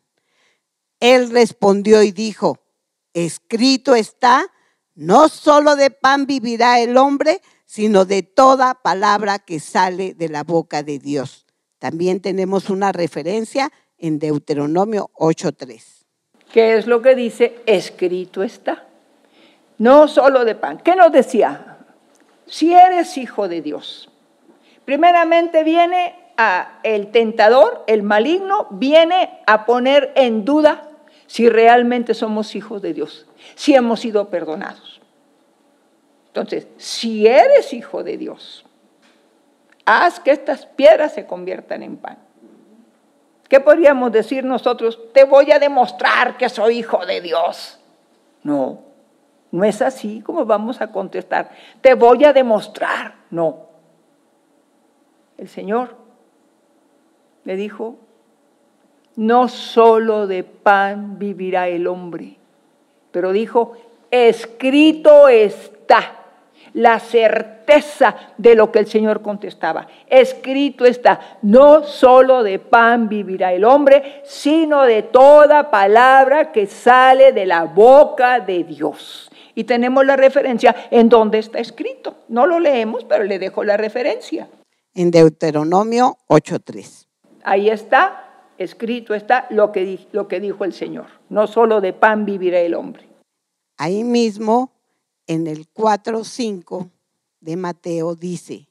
Él 0.99 1.31
respondió 1.31 2.03
y 2.03 2.11
dijo, 2.11 2.59
escrito 3.13 3.95
está, 3.95 4.45
no 4.95 5.29
solo 5.29 5.75
de 5.75 5.89
pan 5.89 6.25
vivirá 6.25 6.79
el 6.79 6.97
hombre, 6.97 7.41
sino 7.65 8.05
de 8.05 8.23
toda 8.23 8.75
palabra 8.75 9.39
que 9.39 9.59
sale 9.59 10.13
de 10.13 10.29
la 10.29 10.43
boca 10.43 10.83
de 10.83 10.99
Dios. 10.99 11.45
También 11.79 12.21
tenemos 12.21 12.69
una 12.69 12.91
referencia 12.91 13.71
en 13.97 14.19
Deuteronomio 14.19 15.09
8.3. 15.15 16.05
¿Qué 16.51 16.77
es 16.77 16.87
lo 16.87 17.01
que 17.01 17.15
dice? 17.15 17.55
Escrito 17.65 18.43
está. 18.43 18.87
No 19.77 20.07
solo 20.07 20.45
de 20.45 20.55
pan. 20.55 20.77
¿Qué 20.77 20.95
nos 20.95 21.11
decía? 21.11 21.77
Si 22.45 22.73
eres 22.73 23.17
hijo 23.17 23.47
de 23.47 23.61
Dios, 23.61 24.09
primeramente 24.85 25.63
viene 25.63 26.15
el 26.83 27.11
tentador, 27.11 27.83
el 27.87 28.03
maligno, 28.03 28.67
viene 28.71 29.41
a 29.45 29.65
poner 29.65 30.11
en 30.15 30.45
duda 30.45 30.89
si 31.27 31.49
realmente 31.49 32.13
somos 32.13 32.55
hijos 32.55 32.81
de 32.81 32.93
Dios, 32.93 33.25
si 33.55 33.73
hemos 33.75 34.01
sido 34.01 34.29
perdonados. 34.29 35.01
Entonces, 36.27 36.67
si 36.77 37.27
eres 37.27 37.73
hijo 37.73 38.03
de 38.03 38.17
Dios, 38.17 38.65
haz 39.85 40.19
que 40.19 40.31
estas 40.31 40.65
piedras 40.65 41.13
se 41.13 41.25
conviertan 41.25 41.83
en 41.83 41.97
pan. 41.97 42.17
¿Qué 43.47 43.59
podríamos 43.59 44.11
decir 44.11 44.43
nosotros? 44.43 44.99
Te 45.13 45.25
voy 45.25 45.51
a 45.51 45.59
demostrar 45.59 46.37
que 46.37 46.49
soy 46.49 46.79
hijo 46.79 47.05
de 47.05 47.21
Dios. 47.21 47.79
No, 48.41 48.81
no 49.53 49.63
es 49.63 49.83
así 49.83 50.19
como 50.21 50.45
vamos 50.45 50.81
a 50.81 50.91
contestar. 50.91 51.51
Te 51.79 51.93
voy 51.93 52.25
a 52.25 52.33
demostrar. 52.33 53.13
No. 53.29 53.67
El 55.37 55.47
Señor 55.47 55.95
le 57.43 57.55
dijo, 57.55 57.97
no 59.15 59.47
solo 59.47 60.25
de 60.25 60.43
pan 60.43 61.19
vivirá 61.19 61.67
el 61.67 61.85
hombre, 61.85 62.37
pero 63.11 63.31
dijo, 63.31 63.73
escrito 64.09 65.29
está 65.29 66.15
la 66.73 66.97
certeza 66.99 68.15
de 68.35 68.55
lo 68.55 68.71
que 68.71 68.79
el 68.79 68.87
Señor 68.87 69.21
contestaba. 69.21 69.85
Escrito 70.07 70.83
está, 70.83 71.37
no 71.43 71.83
solo 71.83 72.41
de 72.41 72.57
pan 72.57 73.07
vivirá 73.07 73.53
el 73.53 73.65
hombre, 73.65 74.23
sino 74.25 74.81
de 74.81 75.03
toda 75.03 75.69
palabra 75.69 76.51
que 76.51 76.65
sale 76.65 77.33
de 77.33 77.45
la 77.45 77.65
boca 77.65 78.39
de 78.39 78.63
Dios. 78.63 79.29
Y 79.55 79.65
tenemos 79.65 80.05
la 80.05 80.15
referencia 80.15 80.75
en 80.91 81.09
donde 81.09 81.39
está 81.39 81.59
escrito. 81.59 82.17
No 82.27 82.45
lo 82.45 82.59
leemos, 82.59 83.05
pero 83.05 83.23
le 83.23 83.39
dejo 83.39 83.63
la 83.63 83.77
referencia. 83.77 84.49
En 84.95 85.11
Deuteronomio 85.11 86.17
8.3. 86.27 87.07
Ahí 87.43 87.69
está, 87.69 88.49
escrito 88.57 89.13
está 89.13 89.47
lo 89.49 89.71
que, 89.71 90.07
lo 90.11 90.27
que 90.27 90.39
dijo 90.39 90.65
el 90.65 90.73
Señor. 90.73 91.07
No 91.29 91.47
solo 91.47 91.81
de 91.81 91.93
pan 91.93 92.25
vivirá 92.25 92.59
el 92.59 92.73
hombre. 92.73 93.07
Ahí 93.77 94.03
mismo, 94.03 94.71
en 95.27 95.47
el 95.47 95.67
4.5 95.71 96.89
de 97.41 97.57
Mateo, 97.57 98.15
dice, 98.15 98.69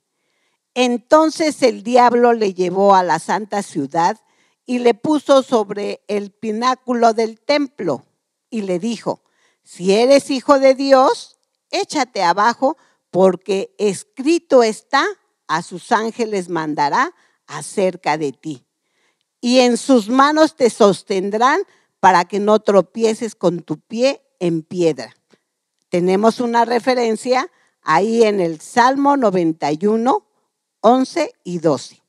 entonces 0.74 1.62
el 1.62 1.82
diablo 1.82 2.32
le 2.32 2.54
llevó 2.54 2.94
a 2.94 3.02
la 3.02 3.18
santa 3.18 3.62
ciudad 3.62 4.18
y 4.64 4.78
le 4.78 4.94
puso 4.94 5.42
sobre 5.42 6.00
el 6.08 6.30
pináculo 6.30 7.12
del 7.12 7.40
templo 7.40 8.04
y 8.48 8.62
le 8.62 8.78
dijo, 8.78 9.20
si 9.62 9.92
eres 9.92 10.30
hijo 10.30 10.58
de 10.58 10.74
Dios, 10.74 11.38
échate 11.70 12.22
abajo, 12.22 12.76
porque 13.10 13.74
escrito 13.78 14.62
está, 14.62 15.04
a 15.46 15.62
sus 15.62 15.92
ángeles 15.92 16.48
mandará 16.48 17.12
acerca 17.46 18.16
de 18.16 18.32
ti. 18.32 18.64
Y 19.40 19.60
en 19.60 19.76
sus 19.76 20.08
manos 20.08 20.56
te 20.56 20.70
sostendrán 20.70 21.60
para 22.00 22.24
que 22.24 22.40
no 22.40 22.60
tropieces 22.60 23.34
con 23.34 23.60
tu 23.60 23.78
pie 23.78 24.22
en 24.40 24.62
piedra. 24.62 25.14
Tenemos 25.88 26.40
una 26.40 26.64
referencia 26.64 27.50
ahí 27.82 28.22
en 28.22 28.40
el 28.40 28.60
Salmo 28.60 29.16
91, 29.16 30.26
11 30.80 31.32
y 31.44 31.58
12. 31.58 32.02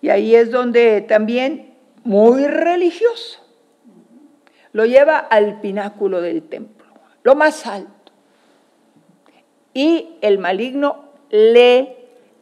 Y 0.00 0.10
ahí 0.10 0.34
es 0.34 0.50
donde 0.50 1.00
también, 1.00 1.76
muy 2.04 2.46
religioso, 2.46 3.40
lo 4.72 4.86
lleva 4.86 5.18
al 5.18 5.60
pináculo 5.60 6.20
del 6.20 6.42
templo, 6.42 6.86
lo 7.22 7.34
más 7.34 7.66
alto. 7.66 8.12
Y 9.74 10.16
el 10.20 10.38
maligno 10.38 11.04
le, 11.30 11.96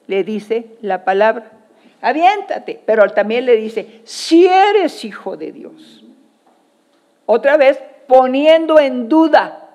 le 0.07 0.25
dice 0.25 0.77
la 0.81 1.05
palabra, 1.05 1.53
aviéntate, 2.01 2.81
pero 2.85 3.09
también 3.11 3.47
le 3.47 3.57
dice, 3.57 4.01
si 4.05 4.47
eres 4.47 5.05
hijo 5.05 5.37
de 5.37 5.53
Dios. 5.53 6.05
otra 7.27 7.57
vez 7.57 7.83
poniendo 8.07 8.79
en 8.79 9.09
duda 9.09 9.69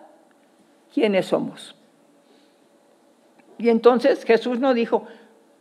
quiénes 0.94 1.26
somos. 1.26 1.76
Y 3.58 3.70
entonces 3.70 4.24
Jesús 4.24 4.60
nos 4.60 4.74
dijo, 4.74 5.06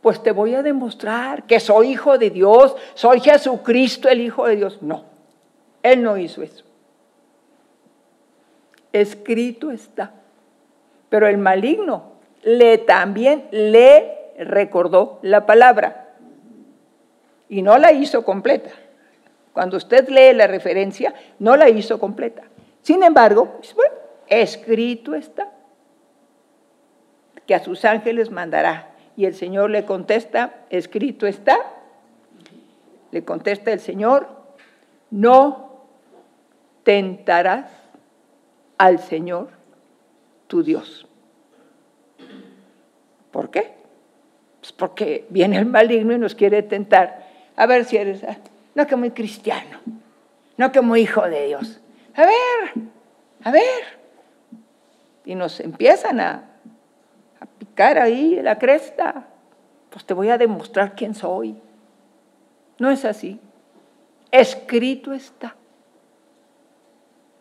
pues 0.01 0.23
te 0.23 0.31
voy 0.31 0.55
a 0.55 0.63
demostrar 0.63 1.43
que 1.43 1.59
soy 1.59 1.89
hijo 1.89 2.17
de 2.17 2.31
Dios, 2.31 2.75
soy 2.95 3.19
Jesucristo 3.19 4.09
el 4.09 4.21
Hijo 4.21 4.47
de 4.47 4.55
Dios. 4.55 4.79
No, 4.81 5.05
Él 5.83 6.01
no 6.01 6.17
hizo 6.17 6.41
eso. 6.41 6.63
Escrito 8.93 9.71
está. 9.71 10.11
Pero 11.09 11.27
el 11.27 11.37
maligno 11.37 12.13
le 12.43 12.77
también 12.77 13.47
le 13.51 14.33
recordó 14.39 15.19
la 15.21 15.45
palabra 15.45 16.15
y 17.49 17.61
no 17.61 17.77
la 17.77 17.91
hizo 17.91 18.23
completa. 18.23 18.71
Cuando 19.53 19.77
usted 19.77 20.07
lee 20.07 20.33
la 20.33 20.47
referencia, 20.47 21.13
no 21.39 21.57
la 21.57 21.69
hizo 21.69 21.99
completa. 21.99 22.43
Sin 22.81 23.03
embargo, 23.03 23.59
bueno, 23.75 23.93
escrito 24.27 25.13
está 25.13 25.51
que 27.45 27.55
a 27.55 27.63
sus 27.63 27.83
ángeles 27.83 28.31
mandará. 28.31 28.91
Y 29.17 29.25
el 29.25 29.35
Señor 29.35 29.69
le 29.69 29.83
contesta, 29.83 30.53
escrito 30.69 31.27
está, 31.27 31.57
le 33.11 33.25
contesta 33.25 33.73
el 33.73 33.81
Señor, 33.81 34.27
no 35.09 35.83
tentarás 36.83 37.80
al 38.81 38.97
Señor 38.97 39.49
tu 40.47 40.63
Dios. 40.63 41.05
¿Por 43.29 43.51
qué? 43.51 43.75
Pues 44.59 44.71
porque 44.71 45.27
viene 45.29 45.59
el 45.59 45.67
maligno 45.67 46.13
y 46.13 46.17
nos 46.17 46.33
quiere 46.33 46.63
tentar. 46.63 47.27
A 47.55 47.67
ver 47.67 47.85
si 47.85 47.97
eres, 47.97 48.23
ah, 48.23 48.37
no 48.73 48.87
que 48.87 48.95
muy 48.95 49.11
cristiano, 49.11 49.77
no 50.57 50.71
que 50.71 50.81
muy 50.81 51.01
hijo 51.01 51.21
de 51.29 51.45
Dios. 51.45 51.79
A 52.15 52.21
ver, 52.21 52.85
a 53.43 53.51
ver. 53.51 53.99
Y 55.25 55.35
nos 55.35 55.59
empiezan 55.59 56.19
a, 56.19 56.49
a 57.39 57.45
picar 57.45 57.99
ahí 57.99 58.41
la 58.41 58.57
cresta. 58.57 59.27
Pues 59.91 60.05
te 60.05 60.15
voy 60.15 60.29
a 60.29 60.39
demostrar 60.39 60.95
quién 60.95 61.13
soy. 61.13 61.55
No 62.79 62.89
es 62.89 63.05
así. 63.05 63.39
Escrito 64.31 65.13
está. 65.13 65.55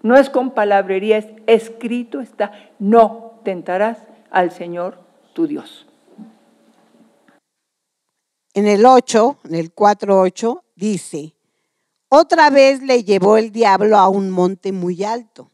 No 0.02 0.16
es 0.16 0.30
con 0.30 0.52
palabrería, 0.52 1.18
es 1.18 1.26
escrito 1.46 2.20
está. 2.20 2.52
No 2.78 3.40
tentarás 3.44 3.98
al 4.30 4.50
Señor 4.50 4.98
tu 5.34 5.46
Dios. 5.46 5.86
En 8.54 8.66
el 8.66 8.84
8, 8.84 9.38
en 9.44 9.54
el 9.54 9.74
4.8, 9.74 10.62
dice, 10.74 11.34
otra 12.08 12.50
vez 12.50 12.82
le 12.82 13.04
llevó 13.04 13.36
el 13.36 13.52
diablo 13.52 13.96
a 13.96 14.08
un 14.08 14.30
monte 14.30 14.72
muy 14.72 15.04
alto 15.04 15.50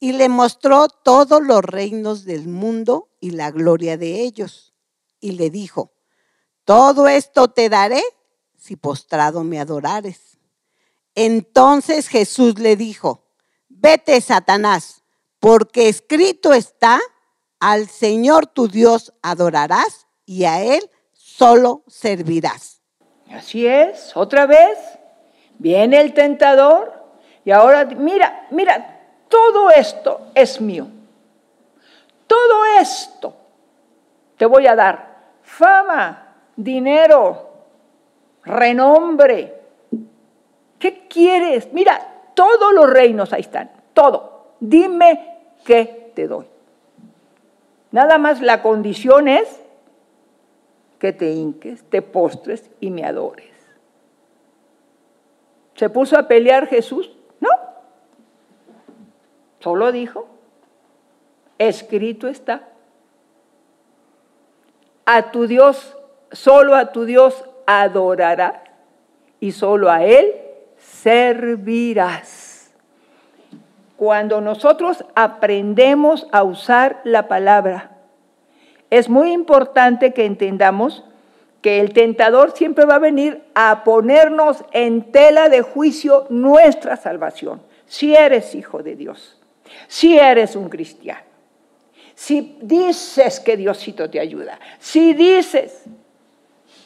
y 0.00 0.12
le 0.12 0.28
mostró 0.28 0.88
todos 0.88 1.40
los 1.40 1.62
reinos 1.62 2.24
del 2.24 2.48
mundo 2.48 3.10
y 3.20 3.30
la 3.30 3.52
gloria 3.52 3.96
de 3.96 4.22
ellos. 4.22 4.74
Y 5.20 5.32
le 5.32 5.50
dijo, 5.50 5.92
todo 6.64 7.06
esto 7.06 7.48
te 7.48 7.68
daré 7.68 8.02
si 8.56 8.74
postrado 8.74 9.44
me 9.44 9.60
adorares. 9.60 10.38
Entonces 11.14 12.08
Jesús 12.08 12.58
le 12.58 12.74
dijo, 12.74 13.21
vete 13.82 14.20
Satanás, 14.20 15.02
porque 15.40 15.88
escrito 15.88 16.52
está, 16.52 17.00
al 17.58 17.88
Señor 17.88 18.46
tu 18.46 18.68
Dios 18.68 19.12
adorarás 19.22 20.06
y 20.24 20.44
a 20.44 20.62
Él 20.62 20.88
solo 21.12 21.82
servirás. 21.88 22.80
Así 23.30 23.66
es, 23.66 24.16
otra 24.16 24.46
vez 24.46 24.78
viene 25.58 26.00
el 26.00 26.14
tentador 26.14 26.92
y 27.44 27.50
ahora 27.50 27.84
mira, 27.84 28.46
mira, 28.50 29.00
todo 29.28 29.70
esto 29.70 30.28
es 30.34 30.60
mío. 30.60 30.86
Todo 32.26 32.64
esto 32.80 33.34
te 34.36 34.46
voy 34.46 34.66
a 34.66 34.76
dar. 34.76 35.12
Fama, 35.42 36.36
dinero, 36.56 37.50
renombre. 38.44 39.60
¿Qué 40.78 41.06
quieres? 41.08 41.72
Mira, 41.72 42.12
todos 42.34 42.72
los 42.72 42.88
reinos 42.88 43.32
ahí 43.32 43.42
están, 43.42 43.70
todo. 43.92 44.46
Dime 44.60 45.38
qué 45.64 46.12
te 46.14 46.26
doy. 46.26 46.46
Nada 47.90 48.18
más 48.18 48.40
la 48.40 48.62
condición 48.62 49.28
es 49.28 49.60
que 50.98 51.12
te 51.12 51.32
hinques, 51.32 51.82
te 51.84 52.00
postres 52.00 52.70
y 52.80 52.90
me 52.90 53.04
adores. 53.04 53.50
¿Se 55.74 55.90
puso 55.90 56.16
a 56.16 56.28
pelear 56.28 56.68
Jesús? 56.68 57.10
No. 57.40 57.50
Solo 59.60 59.90
dijo, 59.92 60.28
escrito 61.58 62.28
está. 62.28 62.68
A 65.04 65.32
tu 65.32 65.46
Dios, 65.46 65.96
solo 66.30 66.76
a 66.76 66.92
tu 66.92 67.04
Dios 67.04 67.44
adorarás 67.66 68.62
y 69.40 69.52
solo 69.52 69.90
a 69.90 70.04
Él 70.04 70.32
servirás. 70.78 72.51
Cuando 74.02 74.40
nosotros 74.40 75.04
aprendemos 75.14 76.26
a 76.32 76.42
usar 76.42 77.00
la 77.04 77.28
palabra, 77.28 77.98
es 78.90 79.08
muy 79.08 79.30
importante 79.30 80.12
que 80.12 80.24
entendamos 80.24 81.04
que 81.60 81.78
el 81.78 81.92
tentador 81.92 82.50
siempre 82.50 82.84
va 82.84 82.96
a 82.96 82.98
venir 82.98 83.44
a 83.54 83.84
ponernos 83.84 84.64
en 84.72 85.12
tela 85.12 85.48
de 85.48 85.62
juicio 85.62 86.26
nuestra 86.30 86.96
salvación, 86.96 87.62
si 87.86 88.12
eres 88.16 88.56
hijo 88.56 88.82
de 88.82 88.96
Dios, 88.96 89.40
si 89.86 90.18
eres 90.18 90.56
un 90.56 90.68
cristiano, 90.68 91.22
si 92.16 92.58
dices 92.60 93.38
que 93.38 93.56
Diosito 93.56 94.10
te 94.10 94.18
ayuda, 94.18 94.58
si 94.80 95.14
dices, 95.14 95.84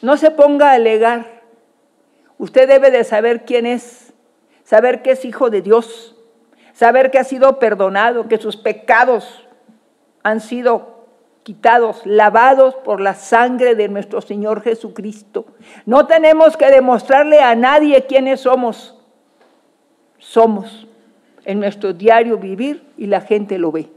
no 0.03 0.17
se 0.17 0.29
ponga 0.29 0.69
a 0.69 0.73
alegar, 0.75 1.41
usted 2.37 2.67
debe 2.67 2.91
de 2.91 3.03
saber 3.03 3.43
quién 3.43 3.65
es, 3.65 4.13
saber 4.63 5.01
que 5.01 5.13
es 5.13 5.25
hijo 5.25 5.49
de 5.49 5.63
Dios, 5.63 6.13
saber 6.77 7.09
que 7.09 7.17
ha 7.17 7.23
sido 7.23 7.57
perdonado, 7.57 8.27
que 8.27 8.37
sus 8.37 8.55
pecados 8.55 9.47
han 10.21 10.41
sido 10.41 11.07
quitados, 11.41 12.05
lavados 12.05 12.75
por 12.75 13.01
la 13.01 13.15
sangre 13.15 13.73
de 13.73 13.89
nuestro 13.89 14.21
Señor 14.21 14.61
Jesucristo. 14.61 15.47
No 15.87 16.05
tenemos 16.05 16.55
que 16.55 16.69
demostrarle 16.69 17.39
a 17.39 17.55
nadie 17.55 18.05
quiénes 18.05 18.41
somos. 18.41 18.95
Somos 20.19 20.87
en 21.45 21.59
nuestro 21.59 21.93
diario 21.93 22.37
vivir 22.37 22.87
y 22.95 23.07
la 23.07 23.21
gente 23.21 23.57
lo 23.57 23.71
ve. 23.71 23.89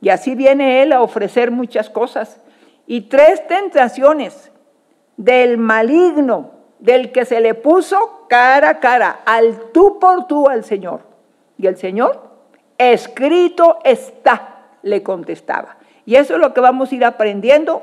Y 0.00 0.08
así 0.08 0.34
viene 0.34 0.80
Él 0.80 0.94
a 0.94 1.02
ofrecer 1.02 1.50
muchas 1.50 1.90
cosas. 1.90 2.40
Y 2.86 3.02
tres 3.02 3.46
tentaciones 3.46 4.50
del 5.18 5.58
maligno 5.58 6.55
del 6.78 7.12
que 7.12 7.24
se 7.24 7.40
le 7.40 7.54
puso 7.54 8.26
cara 8.28 8.70
a 8.70 8.80
cara, 8.80 9.20
al 9.24 9.72
tú 9.72 9.98
por 9.98 10.26
tú 10.26 10.48
al 10.48 10.64
Señor. 10.64 11.00
Y 11.58 11.66
el 11.66 11.76
Señor, 11.76 12.30
escrito 12.78 13.78
está, 13.84 14.68
le 14.82 15.02
contestaba. 15.02 15.76
Y 16.04 16.16
eso 16.16 16.34
es 16.34 16.40
lo 16.40 16.54
que 16.54 16.60
vamos 16.60 16.92
a 16.92 16.94
ir 16.94 17.04
aprendiendo 17.04 17.82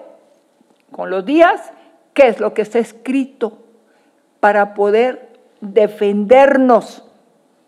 con 0.91 1.09
los 1.09 1.25
días, 1.25 1.71
qué 2.13 2.27
es 2.27 2.39
lo 2.39 2.53
que 2.53 2.61
está 2.61 2.79
escrito 2.79 3.57
para 4.39 4.73
poder 4.73 5.29
defendernos 5.61 7.03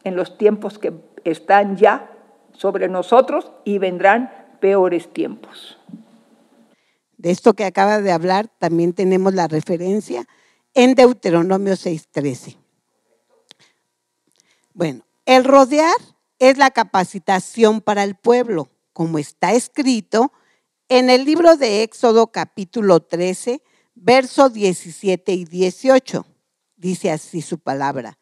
en 0.04 0.16
los 0.16 0.38
tiempos 0.38 0.78
que 0.78 0.94
están 1.24 1.78
ya 1.78 2.10
sobre 2.54 2.88
nosotros 2.88 3.52
y 3.64 3.80
vendrán 3.80 4.32
peores 4.60 5.12
tiempos. 5.12 5.78
De 7.18 7.32
esto 7.32 7.54
que 7.54 7.66
acaba 7.66 8.02
de 8.02 8.12
hablar, 8.12 8.48
también 8.60 8.94
tenemos 8.94 9.34
la 9.34 9.48
referencia 9.48 10.26
en 10.76 10.94
Deuteronomio 10.94 11.76
6:13. 11.76 12.58
Bueno, 14.74 15.06
el 15.26 15.46
rodear 15.46 15.96
es 16.38 16.58
la 16.58 16.70
capacitación 16.70 17.82
para 17.82 18.04
el 18.04 18.16
pueblo, 18.16 18.70
como 18.94 19.18
está 19.18 19.54
escrito 19.54 20.32
en 20.90 21.10
el 21.10 21.24
libro 21.26 21.56
de 21.56 21.82
Éxodo 21.82 22.28
capítulo 22.28 23.00
13, 23.00 23.64
versos 23.96 24.54
17 24.54 25.32
y 25.32 25.46
18. 25.46 26.26
Dice 26.76 27.10
así 27.10 27.42
su 27.42 27.58
palabra. 27.58 28.20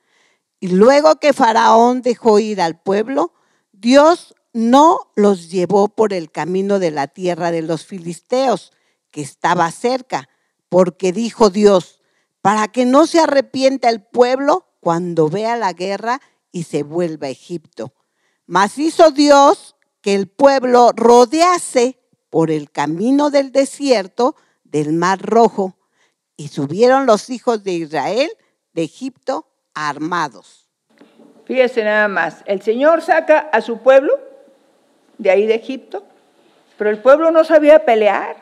Y 0.60 0.68
luego 0.68 1.16
que 1.16 1.34
Faraón 1.34 2.04
dejó 2.04 2.40
ir 2.40 2.62
al 2.62 2.80
pueblo, 2.80 3.34
Dios 3.72 4.36
no 4.54 5.12
los 5.16 5.50
llevó 5.50 5.90
por 5.90 6.14
el 6.14 6.32
camino 6.32 6.78
de 6.78 6.92
la 6.92 7.08
tierra 7.08 7.52
de 7.52 7.64
los 7.64 7.86
filisteos, 7.86 8.72
que 9.10 9.22
estaba 9.22 9.70
cerca, 9.72 10.30
porque 10.70 11.12
dijo 11.12 11.50
Dios, 11.50 12.03
para 12.44 12.68
que 12.68 12.86
no 12.86 13.08
se 13.08 13.22
arrepienta 13.22 13.88
el 13.88 14.02
pueblo 14.02 14.68
cuando 14.82 15.30
vea 15.30 15.56
la 15.56 15.72
guerra 15.72 16.20
y 16.52 16.64
se 16.64 16.84
vuelva 16.84 17.28
a 17.28 17.30
Egipto. 17.30 17.94
Mas 18.46 18.78
hizo 18.78 19.12
Dios 19.12 19.78
que 20.02 20.14
el 20.14 20.28
pueblo 20.28 20.92
rodease 20.94 22.02
por 22.30 22.52
el 22.52 22.70
camino 22.70 23.30
del 23.30 23.54
desierto 23.54 24.36
del 24.66 24.92
Mar 24.92 25.22
Rojo 25.22 25.78
y 26.36 26.50
subieron 26.50 27.06
los 27.06 27.30
hijos 27.30 27.64
de 27.64 27.72
Israel 27.72 28.30
de 28.74 28.84
Egipto 28.84 29.48
armados. 29.74 30.68
Fíjese 31.46 31.86
nada 31.86 32.10
más, 32.10 32.44
el 32.46 32.62
Señor 32.62 33.02
saca 33.02 33.40
a 33.54 33.62
su 33.62 33.78
pueblo 33.78 34.20
de 35.18 35.30
ahí 35.30 35.48
de 35.48 35.56
Egipto, 35.56 36.04
pero 36.78 36.90
el 36.90 37.02
pueblo 37.02 37.32
no 37.32 37.46
sabía 37.46 37.86
pelear. 37.86 38.36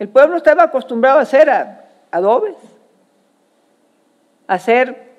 El 0.00 0.08
pueblo 0.08 0.36
estaba 0.36 0.64
acostumbrado 0.64 1.20
a 1.20 1.22
hacer 1.22 1.48
adobes, 2.10 2.56
hacer 4.46 5.10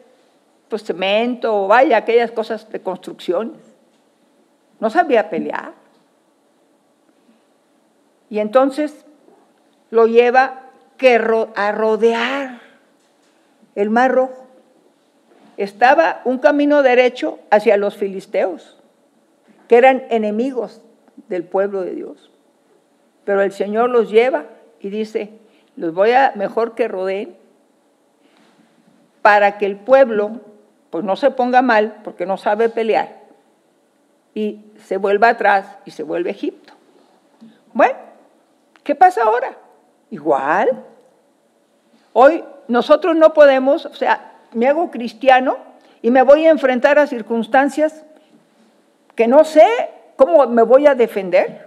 pues, 0.70 0.84
cemento, 0.84 1.68
vaya, 1.68 1.98
aquellas 1.98 2.32
cosas 2.32 2.70
de 2.70 2.82
construcciones. 2.82 3.62
No 4.80 4.90
sabía 4.90 5.30
pelear. 5.30 5.74
Y 8.30 8.40
entonces 8.40 9.06
lo 9.90 10.08
lleva 10.08 10.62
a 11.56 11.72
rodear 11.72 12.62
el 13.76 13.90
mar 13.90 14.12
rojo. 14.12 14.48
Estaba 15.58 16.22
un 16.26 16.38
camino 16.38 16.84
derecho 16.84 17.40
hacia 17.50 17.78
los 17.78 17.98
filisteos, 17.98 18.78
que 19.68 19.78
eran 19.78 20.04
enemigos 20.10 20.82
del 21.28 21.44
pueblo 21.44 21.82
de 21.82 21.96
Dios. 21.96 22.32
Pero 23.26 23.42
el 23.42 23.52
Señor 23.52 23.90
los 23.90 24.12
lleva 24.12 24.46
y 24.80 24.90
dice, 24.90 25.32
los 25.76 25.94
voy 25.94 26.12
a 26.12 26.34
mejor 26.36 26.76
que 26.76 26.88
rodeen 26.88 27.38
para 29.22 29.58
que 29.58 29.66
el 29.66 29.78
pueblo 29.78 30.42
pues 30.90 31.04
no 31.04 31.16
se 31.16 31.32
ponga 31.32 31.62
mal 31.62 31.98
porque 32.04 32.26
no 32.26 32.38
sabe 32.38 32.70
pelear 32.70 33.22
y 34.34 34.66
se 34.86 34.98
vuelva 34.98 35.30
atrás 35.30 35.78
y 35.86 35.92
se 35.92 36.04
vuelve 36.04 36.32
Egipto. 36.32 36.74
Bueno, 37.74 37.98
¿qué 38.84 38.96
pasa 38.96 39.24
ahora? 39.24 39.58
Igual. 40.10 40.84
Hoy 42.14 42.44
nosotros 42.68 43.16
no 43.16 43.34
podemos, 43.34 43.86
o 43.86 43.94
sea, 43.94 44.34
me 44.54 44.68
hago 44.68 44.92
cristiano 44.92 45.58
y 46.02 46.12
me 46.12 46.24
voy 46.24 46.46
a 46.46 46.52
enfrentar 46.52 47.00
a 47.00 47.08
circunstancias 47.08 48.04
que 49.16 49.28
no 49.28 49.44
sé 49.44 49.66
cómo 50.16 50.48
me 50.48 50.64
voy 50.64 50.88
a 50.88 50.96
defender. 50.96 51.66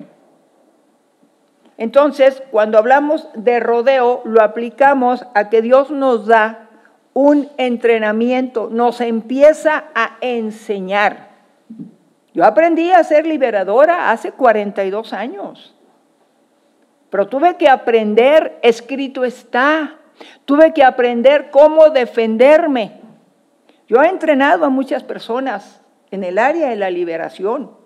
Entonces, 1.77 2.43
cuando 2.51 2.79
hablamos 2.79 3.29
de 3.35 3.59
rodeo, 3.61 4.23
lo 4.25 4.43
aplicamos 4.43 5.27
a 5.35 5.49
que 5.51 5.61
Dios 5.61 5.91
nos 5.91 6.27
da 6.27 6.69
un 7.15 7.49
entrenamiento, 7.57 8.69
nos 8.71 9.01
empieza 9.01 9.85
a 9.95 10.17
enseñar. 10.21 11.35
Yo 12.33 12.45
aprendí 12.45 12.91
a 12.91 13.05
ser 13.05 13.27
liberadora 13.27 14.11
hace 14.11 14.33
42 14.33 15.13
años, 15.13 15.75
pero 17.11 17.29
tuve 17.29 17.57
que 17.57 17.69
aprender, 17.69 18.59
escrito 18.63 19.25
está, 19.25 19.99
tuve 20.45 20.73
que 20.73 20.83
aprender 20.83 21.51
cómo 21.51 21.91
defenderme. 21.91 23.01
Yo 23.87 24.03
he 24.03 24.09
entrenado 24.09 24.65
a 24.65 24.71
muchas 24.71 25.05
personas 25.05 25.81
en 26.11 26.25
el 26.25 26.39
área 26.39 26.71
de 26.71 26.77
la 26.77 26.91
liberación. 26.91 27.84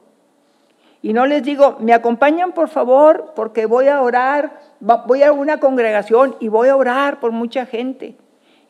Y 1.03 1.13
no 1.13 1.27
les 1.27 1.43
digo, 1.43 1.77
me 1.81 1.95
acompañan 1.95 2.53
por 2.53 2.69
favor 2.69 3.33
porque 3.37 3.67
voy 3.67 3.89
a 3.89 4.03
orar, 4.03 4.59
voy 4.81 5.23
a 5.23 5.33
una 5.33 5.61
congregación 5.61 6.37
y 6.41 6.49
voy 6.49 6.69
a 6.69 6.77
orar 6.77 7.21
por 7.21 7.33
mucha 7.33 7.67
gente 7.67 8.17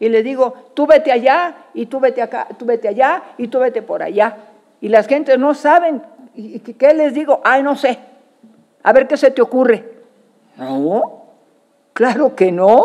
y 0.01 0.09
le 0.09 0.23
digo, 0.23 0.55
tú 0.75 0.87
vete 0.87 1.11
allá 1.11 1.55
y 1.75 1.87
tú 1.87 1.99
vete 1.99 2.23
acá, 2.23 2.47
tú 2.57 2.65
vete 2.65 2.89
allá 2.89 3.23
y 3.37 3.49
tú 3.49 3.59
vete 3.59 3.83
por 3.83 4.03
allá. 4.03 4.37
Y 4.81 4.89
las 4.89 5.09
gentes 5.09 5.39
no 5.39 5.55
saben. 5.55 6.03
¿Y 6.35 6.61
qué 6.61 6.95
les 6.95 7.15
digo? 7.15 7.41
Ay, 7.45 7.65
no 7.65 7.75
sé. 7.75 7.99
A 8.85 8.93
ver 8.93 9.09
qué 9.09 9.17
se 9.17 9.33
te 9.33 9.43
ocurre. 9.43 9.93
No, 10.57 11.25
claro 11.93 12.37
que 12.37 12.53
no. 12.53 12.85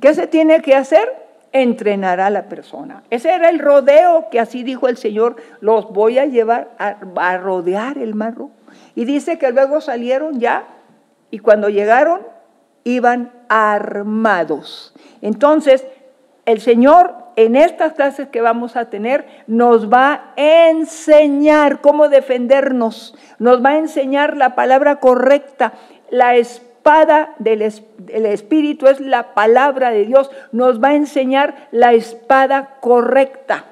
¿Qué 0.00 0.14
se 0.14 0.28
tiene 0.28 0.62
que 0.62 0.76
hacer? 0.76 1.25
Entrenar 1.62 2.20
a 2.20 2.28
la 2.28 2.48
persona. 2.48 3.02
Ese 3.08 3.30
era 3.30 3.48
el 3.48 3.58
rodeo 3.58 4.28
que 4.30 4.40
así 4.40 4.62
dijo 4.62 4.88
el 4.88 4.96
Señor. 4.96 5.36
Los 5.60 5.90
voy 5.90 6.18
a 6.18 6.26
llevar 6.26 6.70
a, 6.78 7.36
rodear 7.38 7.96
el 7.98 8.14
mar 8.14 8.34
Y 8.94 9.06
dice 9.06 9.38
que 9.38 9.52
luego 9.52 9.80
salieron 9.80 10.38
ya 10.38 10.64
y 11.30 11.38
cuando 11.38 11.68
llegaron 11.68 12.20
iban 12.84 13.32
armados. 13.48 14.94
Entonces, 15.22 15.86
el 16.44 16.60
Señor 16.60 17.14
en 17.36 17.54
estas 17.54 17.92
clases 17.92 18.28
que 18.28 18.40
vamos 18.40 18.76
a 18.76 18.90
tener 18.90 19.26
nos 19.46 19.92
va 19.92 20.32
a 20.36 20.68
enseñar 20.68 21.80
cómo 21.80 22.08
defendernos, 22.08 23.14
nos 23.38 23.64
va 23.64 23.70
a 23.70 23.78
enseñar 23.78 24.36
la 24.36 24.54
palabra 24.54 24.96
correcta, 24.96 25.74
la 26.10 26.36
espada 26.86 27.34
del, 27.40 27.62
Espíritu 27.62 28.86
es 28.86 29.00
la 29.00 29.34
palabra 29.34 29.90
de 29.90 30.04
Dios, 30.04 30.30
nos 30.52 30.80
va 30.80 30.90
a 30.90 30.94
enseñar 30.94 31.68
la 31.72 31.94
espada 31.94 32.76
correcta 32.80 33.64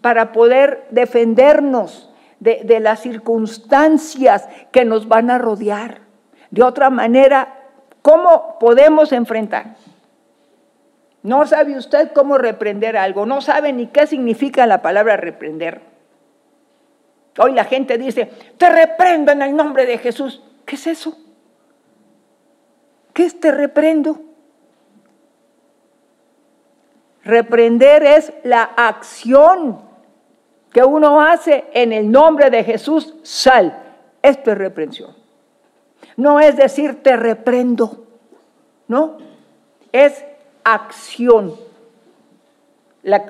para 0.00 0.30
poder 0.30 0.86
defendernos 0.90 2.12
de, 2.38 2.60
de 2.62 2.78
las 2.78 3.00
circunstancias 3.00 4.48
que 4.70 4.84
nos 4.84 5.08
van 5.08 5.30
a 5.30 5.38
rodear. 5.38 6.02
De 6.52 6.62
otra 6.62 6.90
manera, 6.90 7.54
¿cómo 8.02 8.56
podemos 8.60 9.10
enfrentar? 9.10 9.74
No 11.24 11.46
sabe 11.46 11.76
usted 11.76 12.12
cómo 12.12 12.38
reprender 12.38 12.96
algo, 12.96 13.26
no 13.26 13.40
sabe 13.40 13.72
ni 13.72 13.88
qué 13.88 14.06
significa 14.06 14.64
la 14.66 14.80
palabra 14.80 15.16
reprender. 15.16 15.80
Hoy 17.36 17.52
la 17.52 17.64
gente 17.64 17.98
dice, 17.98 18.30
te 18.58 18.70
reprendo 18.70 19.32
en 19.32 19.42
el 19.42 19.56
nombre 19.56 19.86
de 19.86 19.98
Jesús. 19.98 20.40
¿Qué 20.64 20.76
es 20.76 20.86
eso? 20.86 21.23
¿Qué 23.14 23.24
es 23.24 23.40
te 23.40 23.52
reprendo? 23.52 24.20
Reprender 27.22 28.02
es 28.02 28.32
la 28.42 28.64
acción 28.64 29.80
que 30.72 30.84
uno 30.84 31.20
hace 31.22 31.64
en 31.72 31.92
el 31.92 32.10
nombre 32.10 32.50
de 32.50 32.64
Jesús, 32.64 33.14
sal. 33.22 33.82
Esto 34.20 34.50
es 34.50 34.58
reprensión. 34.58 35.14
No 36.16 36.40
es 36.40 36.56
decir 36.56 37.02
te 37.02 37.16
reprendo, 37.16 38.04
no, 38.88 39.18
es 39.92 40.24
acción 40.64 41.54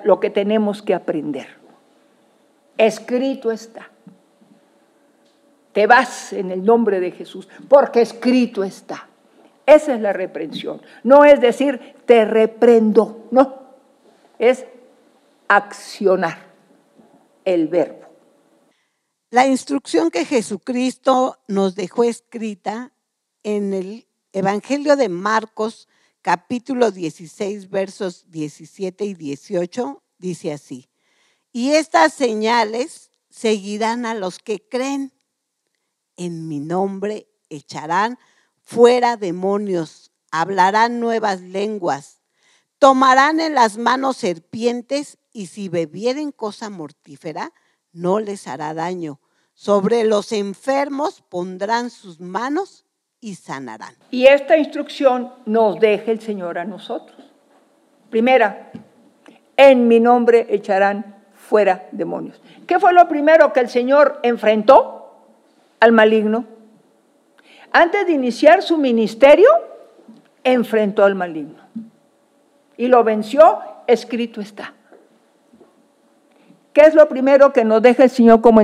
lo 0.05 0.19
que 0.19 0.31
tenemos 0.31 0.83
que 0.83 0.95
aprender. 0.95 1.49
Escrito 2.77 3.53
está. 3.53 3.91
Te 5.73 5.87
vas 5.87 6.33
en 6.33 6.51
el 6.51 6.65
nombre 6.65 7.01
de 7.01 7.11
Jesús, 7.11 7.49
porque 7.69 8.01
escrito 8.01 8.65
está. 8.65 9.09
Esa 9.67 9.95
es 9.95 10.01
la 10.01 10.13
reprensión. 10.13 10.83
No 11.03 11.25
es 11.25 11.41
decir, 11.41 11.95
te 12.07 12.25
reprendo, 12.25 13.29
no. 13.31 13.63
Es 14.39 14.67
accionar 15.49 16.53
el 17.45 17.69
verbo. 17.69 18.09
La 19.31 19.47
instrucción 19.47 20.11
que 20.11 20.25
Jesucristo 20.25 21.39
nos 21.49 21.75
dejó 21.75 22.05
escrita 22.05 22.93
en 23.43 23.73
el 23.75 24.07
Evangelio 24.33 24.97
de 24.97 25.09
Marcos 25.09 25.89
capítulo 26.23 26.91
16, 26.91 27.69
versos 27.69 28.31
17 28.31 29.05
y 29.05 29.15
18, 29.15 30.03
dice 30.19 30.53
así, 30.53 30.89
y 31.53 31.73
estas 31.73 32.15
señales 32.15 33.11
seguirán 33.29 34.07
a 34.07 34.15
los 34.15 34.39
que 34.39 34.61
creen. 34.61 35.13
En 36.17 36.49
mi 36.49 36.61
nombre 36.61 37.29
echarán 37.49 38.19
fuera 38.65 39.17
demonios, 39.17 40.11
hablarán 40.31 40.99
nuevas 40.99 41.41
lenguas, 41.41 42.21
tomarán 42.79 43.39
en 43.41 43.55
las 43.55 43.79
manos 43.79 44.17
serpientes 44.17 45.19
y 45.33 45.47
si 45.47 45.69
bebieren 45.69 46.33
cosa 46.33 46.71
mortífera, 46.71 47.53
no 47.93 48.19
les 48.19 48.49
hará 48.49 48.75
daño. 48.75 49.21
Sobre 49.55 50.05
los 50.05 50.33
enfermos 50.33 51.23
pondrán 51.29 51.91
sus 51.91 52.21
manos 52.21 52.85
y 53.21 53.37
sanarán. 53.37 53.95
Y 54.11 54.27
esta 54.27 54.57
instrucción 54.57 55.33
nos 55.47 55.79
deja 55.79 56.11
el 56.11 56.21
Señor 56.21 56.59
a 56.59 56.65
nosotros. 56.65 57.17
Primera, 58.11 58.73
en 59.57 59.87
mi 59.87 60.01
nombre 60.01 60.47
echarán 60.51 61.25
fuera 61.33 61.89
demonios. 61.93 62.41
¿Qué 62.67 62.79
fue 62.81 62.93
lo 62.93 63.09
primero 63.09 63.53
que 63.53 63.61
el 63.61 63.69
Señor 63.69 64.19
enfrentó 64.23 65.27
al 65.81 65.93
maligno? 65.93 66.54
Antes 67.77 68.07
de 68.07 68.13
iniciar 68.13 68.63
su 68.63 68.79
ministerio, 68.79 69.49
enfrentó 70.45 71.05
al 71.05 71.17
maligno. 71.17 71.59
Y 72.77 72.87
lo 72.87 73.03
venció, 73.03 73.59
escrito 73.89 74.41
está. 74.41 74.75
¿Qué 76.73 76.83
es 76.83 76.95
lo 76.95 77.09
primero 77.09 77.53
que 77.53 77.65
nos 77.65 77.83
deja 77.83 78.05
el 78.05 78.11
Señor 78.11 78.41
como, 78.41 78.61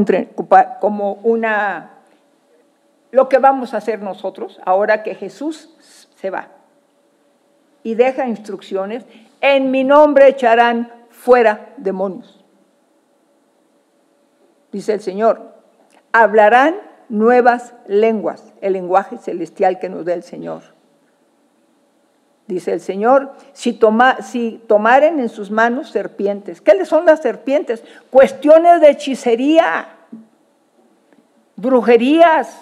como 0.80 1.14
una 1.24 1.90
lo 3.10 3.28
que 3.28 3.38
vamos 3.38 3.74
a 3.74 3.78
hacer 3.78 4.00
nosotros 4.00 4.60
ahora 4.64 5.02
que 5.02 5.16
Jesús 5.16 5.74
se 6.14 6.30
va 6.30 6.46
y 7.82 7.96
deja 7.96 8.28
instrucciones, 8.28 9.04
en 9.40 9.72
mi 9.72 9.82
nombre 9.82 10.28
echarán 10.28 10.92
fuera 11.10 11.72
demonios. 11.78 12.44
Dice 14.70 14.92
el 14.92 15.00
Señor, 15.00 15.52
hablarán 16.12 16.89
nuevas 17.10 17.74
lenguas, 17.86 18.54
el 18.60 18.72
lenguaje 18.72 19.18
celestial 19.18 19.78
que 19.78 19.88
nos 19.88 20.04
da 20.06 20.14
el 20.14 20.22
Señor. 20.22 20.62
dice 22.46 22.72
el 22.72 22.80
Señor, 22.80 23.32
si, 23.52 23.72
toma, 23.72 24.22
si 24.22 24.60
tomaren 24.66 25.20
en 25.20 25.28
sus 25.28 25.50
manos 25.50 25.90
serpientes. 25.90 26.60
¿Qué 26.60 26.84
son 26.84 27.06
las 27.06 27.20
serpientes? 27.20 27.84
Cuestiones 28.10 28.80
de 28.80 28.90
hechicería, 28.90 29.88
brujerías, 31.54 32.56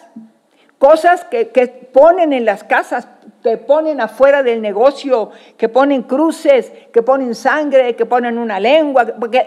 cosas 0.78 1.24
que, 1.24 1.48
que 1.48 1.68
ponen 1.68 2.34
en 2.34 2.44
las 2.44 2.64
casas, 2.64 3.08
que 3.42 3.56
ponen 3.56 4.00
afuera 4.00 4.42
del 4.42 4.60
negocio, 4.60 5.30
que 5.56 5.70
ponen 5.70 6.02
cruces, 6.02 6.70
que 6.92 7.02
ponen 7.02 7.34
sangre, 7.34 7.96
que 7.96 8.04
ponen 8.04 8.36
una 8.36 8.60
lengua, 8.60 9.06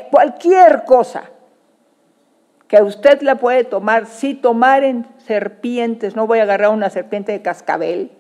cualquier 0.09 0.85
cosa 0.85 1.23
que 2.71 2.81
usted 2.81 3.21
la 3.21 3.35
puede 3.35 3.65
tomar, 3.65 4.05
si 4.05 4.33
tomaren 4.33 5.05
serpientes, 5.17 6.15
no 6.15 6.25
voy 6.25 6.39
a 6.39 6.43
agarrar 6.43 6.69
una 6.69 6.89
serpiente 6.89 7.33
de 7.33 7.41
cascabel, 7.41 8.11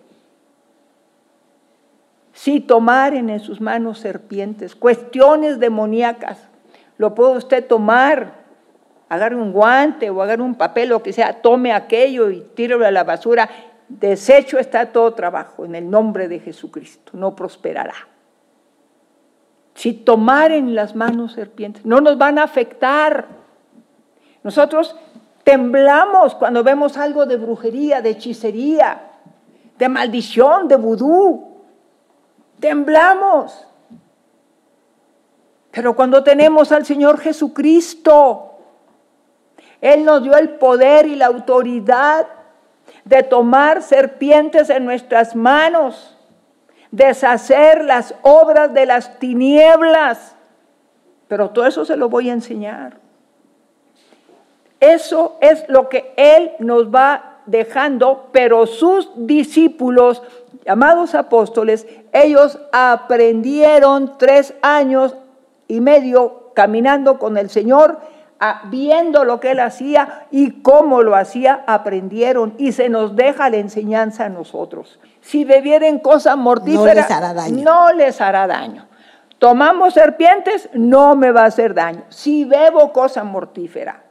si 2.33 2.59
tomaren 2.59 3.29
en 3.29 3.39
sus 3.39 3.61
manos 3.61 3.99
serpientes, 3.99 4.75
cuestiones 4.75 5.57
demoníacas, 5.57 6.49
lo 6.97 7.15
puede 7.15 7.37
usted 7.37 7.65
tomar, 7.65 8.33
agarre 9.07 9.37
un 9.37 9.53
guante 9.53 10.09
o 10.09 10.21
agarre 10.21 10.43
un 10.43 10.55
papel, 10.55 10.89
lo 10.89 11.01
que 11.01 11.13
sea, 11.13 11.41
tome 11.41 11.71
aquello 11.71 12.29
y 12.29 12.41
tírelo 12.53 12.85
a 12.85 12.91
la 12.91 13.05
basura, 13.05 13.49
desecho 13.87 14.59
está 14.59 14.91
todo 14.91 15.13
trabajo 15.13 15.63
en 15.63 15.75
el 15.75 15.89
nombre 15.89 16.27
de 16.27 16.41
Jesucristo, 16.41 17.13
no 17.15 17.37
prosperará. 17.37 17.95
Si 19.75 19.93
tomaren 19.93 20.75
las 20.75 20.93
manos 20.93 21.31
serpientes, 21.31 21.85
no 21.85 22.01
nos 22.01 22.17
van 22.17 22.37
a 22.37 22.43
afectar 22.43 23.40
nosotros 24.43 24.95
temblamos 25.43 26.35
cuando 26.35 26.63
vemos 26.63 26.97
algo 26.97 27.25
de 27.25 27.37
brujería, 27.37 28.01
de 28.01 28.11
hechicería, 28.11 29.01
de 29.77 29.89
maldición, 29.89 30.67
de 30.67 30.75
vudú. 30.75 31.57
Temblamos. 32.59 33.67
Pero 35.71 35.95
cuando 35.95 36.23
tenemos 36.23 36.71
al 36.71 36.85
Señor 36.85 37.19
Jesucristo, 37.19 38.59
Él 39.79 40.03
nos 40.05 40.21
dio 40.23 40.35
el 40.35 40.51
poder 40.51 41.07
y 41.07 41.15
la 41.15 41.27
autoridad 41.27 42.27
de 43.05 43.23
tomar 43.23 43.81
serpientes 43.81 44.69
en 44.69 44.85
nuestras 44.85 45.35
manos, 45.35 46.17
deshacer 46.91 47.83
las 47.83 48.13
obras 48.21 48.73
de 48.73 48.85
las 48.85 49.17
tinieblas. 49.17 50.35
Pero 51.27 51.49
todo 51.49 51.65
eso 51.65 51.85
se 51.85 51.95
lo 51.95 52.09
voy 52.09 52.29
a 52.29 52.33
enseñar. 52.33 53.00
Eso 54.81 55.37
es 55.41 55.63
lo 55.67 55.89
que 55.89 56.11
Él 56.17 56.53
nos 56.57 56.93
va 56.93 57.37
dejando, 57.45 58.29
pero 58.31 58.65
sus 58.65 59.11
discípulos, 59.15 60.23
llamados 60.65 61.13
apóstoles, 61.13 61.87
ellos 62.11 62.59
aprendieron 62.71 64.17
tres 64.17 64.55
años 64.63 65.15
y 65.67 65.81
medio 65.81 66.51
caminando 66.55 67.19
con 67.19 67.37
el 67.37 67.51
Señor, 67.51 67.99
viendo 68.71 69.23
lo 69.23 69.39
que 69.39 69.51
Él 69.51 69.59
hacía 69.59 70.25
y 70.31 70.61
cómo 70.63 71.03
lo 71.03 71.15
hacía, 71.15 71.63
aprendieron 71.67 72.55
y 72.57 72.71
se 72.71 72.89
nos 72.89 73.15
deja 73.15 73.51
la 73.51 73.57
enseñanza 73.57 74.25
a 74.25 74.29
nosotros. 74.29 74.99
Si 75.21 75.45
bebieren 75.45 75.99
cosas 75.99 76.37
mortíferas, 76.37 76.95
no 76.95 77.01
les 77.01 77.11
hará 77.11 77.33
daño. 77.35 77.63
No 77.63 77.93
les 77.93 78.19
hará 78.19 78.47
daño. 78.47 78.87
Tomamos 79.37 79.93
serpientes, 79.93 80.69
no 80.73 81.15
me 81.15 81.31
va 81.31 81.43
a 81.43 81.45
hacer 81.45 81.75
daño. 81.75 82.03
Si 82.09 82.45
bebo 82.45 82.91
cosa 82.91 83.23
mortífera, 83.23 84.03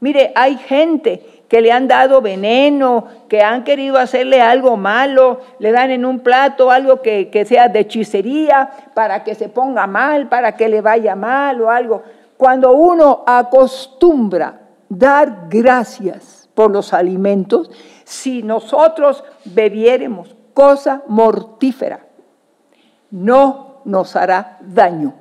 Mire, 0.00 0.32
hay 0.34 0.56
gente 0.56 1.42
que 1.48 1.60
le 1.60 1.72
han 1.72 1.88
dado 1.88 2.22
veneno, 2.22 3.04
que 3.28 3.42
han 3.42 3.64
querido 3.64 3.98
hacerle 3.98 4.40
algo 4.40 4.76
malo, 4.76 5.40
le 5.58 5.72
dan 5.72 5.90
en 5.90 6.04
un 6.04 6.20
plato 6.20 6.70
algo 6.70 7.02
que, 7.02 7.28
que, 7.28 7.44
sea 7.44 7.68
de 7.68 7.80
hechicería 7.80 8.70
para 8.94 9.24
que 9.24 9.34
se 9.34 9.48
ponga 9.48 9.86
mal, 9.86 10.28
para 10.28 10.56
que 10.56 10.68
le 10.68 10.80
vaya 10.80 11.16
mal 11.16 11.60
o 11.60 11.70
algo. 11.70 12.02
Cuando 12.36 12.72
uno 12.72 13.24
acostumbra 13.26 14.60
dar 14.88 15.48
gracias 15.48 16.48
por 16.54 16.70
los 16.70 16.94
alimentos, 16.94 17.70
si 18.04 18.42
nosotros 18.42 19.24
bebiéremos 19.44 20.36
cosa 20.54 21.02
mortífera, 21.08 22.06
no 23.10 23.82
nos 23.84 24.16
hará 24.16 24.58
daño. 24.60 25.19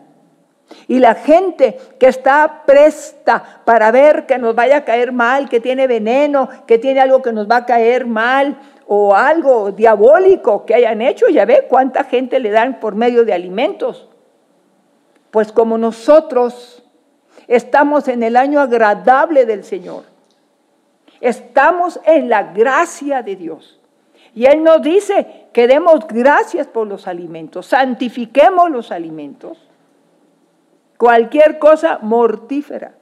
Y 0.88 0.99
la 0.99 1.15
gente 1.15 1.77
que 1.99 2.08
está 2.08 2.63
presta 2.65 3.62
para 3.65 3.91
ver 3.91 4.25
que 4.25 4.38
nos 4.38 4.55
vaya 4.55 4.77
a 4.77 4.86
caer 4.86 5.12
mal, 5.12 5.49
que 5.49 5.60
tiene 5.60 5.88
veneno, 5.88 6.49
que 6.67 6.77
tiene 6.77 6.99
algo 6.99 7.21
que 7.21 7.32
nos 7.32 7.49
va 7.49 7.58
a 7.58 7.65
caer 7.65 8.05
mal 8.05 8.58
o 8.88 9.15
algo 9.15 9.71
diabólico 9.71 10.65
que 10.65 10.75
hayan 10.75 11.01
hecho, 11.01 11.27
ya 11.29 11.45
ve 11.45 11.65
cuánta 11.69 12.03
gente 12.03 12.39
le 12.39 12.49
dan 12.49 12.79
por 12.79 12.95
medio 12.95 13.25
de 13.25 13.34
alimentos. 13.34 14.08
Pues 15.32 15.51
como 15.51 15.77
nosotros 15.77 16.84
estamos 17.47 18.08
en 18.08 18.23
el 18.23 18.36
año 18.36 18.60
agradable 18.60 19.45
del 19.45 19.63
Señor, 19.63 20.05
estamos 21.21 21.99
en 22.05 22.29
la 22.29 22.43
gracia 22.43 23.21
de 23.21 23.36
Dios. 23.36 23.79
Y 24.34 24.45
Él 24.45 24.63
nos 24.63 24.82
dice 24.82 25.47
que 25.53 25.67
demos 25.67 26.08
gracias 26.08 26.67
por 26.67 26.88
los 26.88 27.08
alimentos, 27.08 27.67
santifiquemos 27.67 28.69
los 28.69 28.91
alimentos 28.91 29.68
cualquier 30.99 31.59
cosa 31.59 31.99
mortífera, 32.01 32.93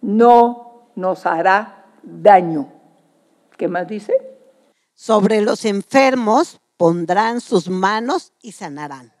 no 0.00 0.84
nos 0.94 1.26
hará 1.26 1.86
daño. 2.00 2.72
¿Qué 3.56 3.66
más 3.66 3.88
dice? 3.88 4.12
Sobre 4.94 5.40
los 5.40 5.64
enfermos 5.64 6.60
pondrán 6.76 7.40
sus 7.40 7.68
manos 7.68 8.32
y 8.40 8.52
sanarán. 8.52 9.12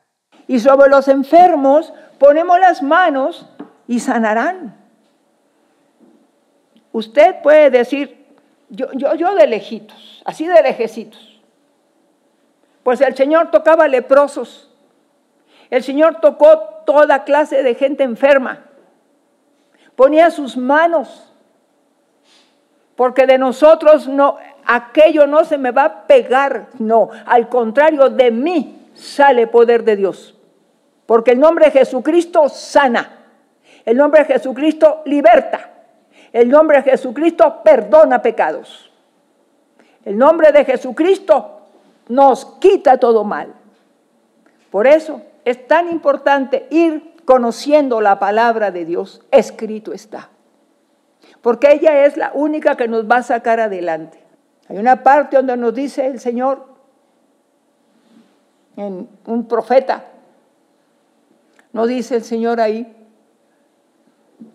Y 0.46 0.60
sobre 0.60 0.88
los 0.88 1.08
enfermos 1.08 1.92
ponemos 2.20 2.60
las 2.60 2.84
manos 2.84 3.46
y 3.88 3.98
sanarán. 3.98 4.76
Usted 6.92 7.42
puede 7.42 7.70
decir, 7.70 8.28
yo, 8.68 8.92
yo, 8.92 9.16
yo 9.16 9.34
de 9.34 9.48
lejitos, 9.48 10.22
así 10.24 10.46
de 10.46 10.62
lejecitos. 10.62 11.42
Pues 12.84 13.00
el 13.00 13.16
Señor 13.16 13.50
tocaba 13.50 13.88
leprosos. 13.88 14.70
El 15.68 15.82
Señor 15.82 16.20
tocó 16.20 16.77
toda 16.88 17.22
clase 17.24 17.62
de 17.62 17.74
gente 17.74 18.02
enferma. 18.02 18.64
Ponía 19.94 20.30
sus 20.30 20.56
manos, 20.56 21.30
porque 22.96 23.26
de 23.26 23.36
nosotros 23.36 24.08
no, 24.08 24.38
aquello 24.64 25.26
no 25.26 25.44
se 25.44 25.58
me 25.58 25.70
va 25.70 25.84
a 25.84 26.06
pegar, 26.06 26.68
no, 26.78 27.10
al 27.26 27.50
contrario, 27.50 28.08
de 28.08 28.30
mí 28.30 28.88
sale 28.94 29.46
poder 29.46 29.84
de 29.84 29.96
Dios. 29.96 30.34
Porque 31.04 31.32
el 31.32 31.40
nombre 31.40 31.66
de 31.66 31.72
Jesucristo 31.72 32.48
sana, 32.48 33.18
el 33.84 33.98
nombre 33.98 34.24
de 34.24 34.32
Jesucristo 34.32 35.02
liberta, 35.04 35.70
el 36.32 36.48
nombre 36.48 36.78
de 36.78 36.90
Jesucristo 36.92 37.60
perdona 37.62 38.22
pecados. 38.22 38.90
El 40.06 40.16
nombre 40.16 40.52
de 40.52 40.64
Jesucristo 40.64 41.60
nos 42.08 42.46
quita 42.58 42.96
todo 42.96 43.24
mal. 43.24 43.52
Por 44.70 44.86
eso 44.86 45.20
es 45.48 45.66
tan 45.66 45.88
importante 45.90 46.66
ir 46.70 47.14
conociendo 47.24 48.00
la 48.00 48.18
palabra 48.18 48.70
de 48.70 48.84
Dios, 48.84 49.22
escrito 49.30 49.92
está. 49.92 50.28
Porque 51.40 51.72
ella 51.72 52.04
es 52.04 52.16
la 52.16 52.32
única 52.34 52.76
que 52.76 52.88
nos 52.88 53.08
va 53.08 53.16
a 53.16 53.22
sacar 53.22 53.60
adelante. 53.60 54.22
Hay 54.68 54.76
una 54.76 55.02
parte 55.02 55.36
donde 55.36 55.56
nos 55.56 55.74
dice 55.74 56.06
el 56.06 56.20
Señor, 56.20 56.66
en 58.76 59.08
un 59.26 59.48
profeta, 59.48 60.04
nos 61.72 61.88
dice 61.88 62.16
el 62.16 62.24
Señor 62.24 62.60
ahí, 62.60 62.94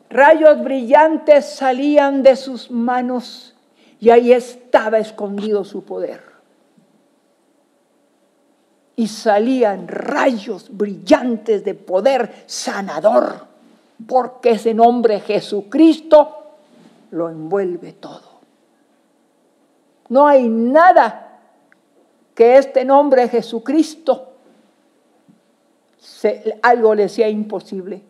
rayos 0.10 0.64
brillantes 0.64 1.56
salían 1.56 2.22
de 2.22 2.36
sus 2.36 2.70
manos 2.70 3.56
y 4.00 4.12
ahí 4.12 4.32
estaba 4.32 5.00
escondido 5.00 5.64
su 5.64 5.84
poder 5.84 6.33
y 8.96 9.08
salían 9.08 9.88
rayos 9.88 10.68
brillantes 10.72 11.64
de 11.64 11.74
poder 11.74 12.44
sanador, 12.46 13.48
porque 14.08 14.52
ese 14.52 14.74
nombre 14.74 15.20
Jesucristo 15.20 16.44
lo 17.12 17.30
envuelve 17.30 17.94
todo. 17.94 18.34
No 20.10 20.28
hay 20.28 20.48
nada 20.48 21.40
que 22.36 22.58
este 22.58 22.86
nombre 22.86 23.28
Jesucristo 23.30 24.34
algo 26.62 26.96
le 26.96 27.10
sea 27.10 27.30
imposible. 27.30 28.02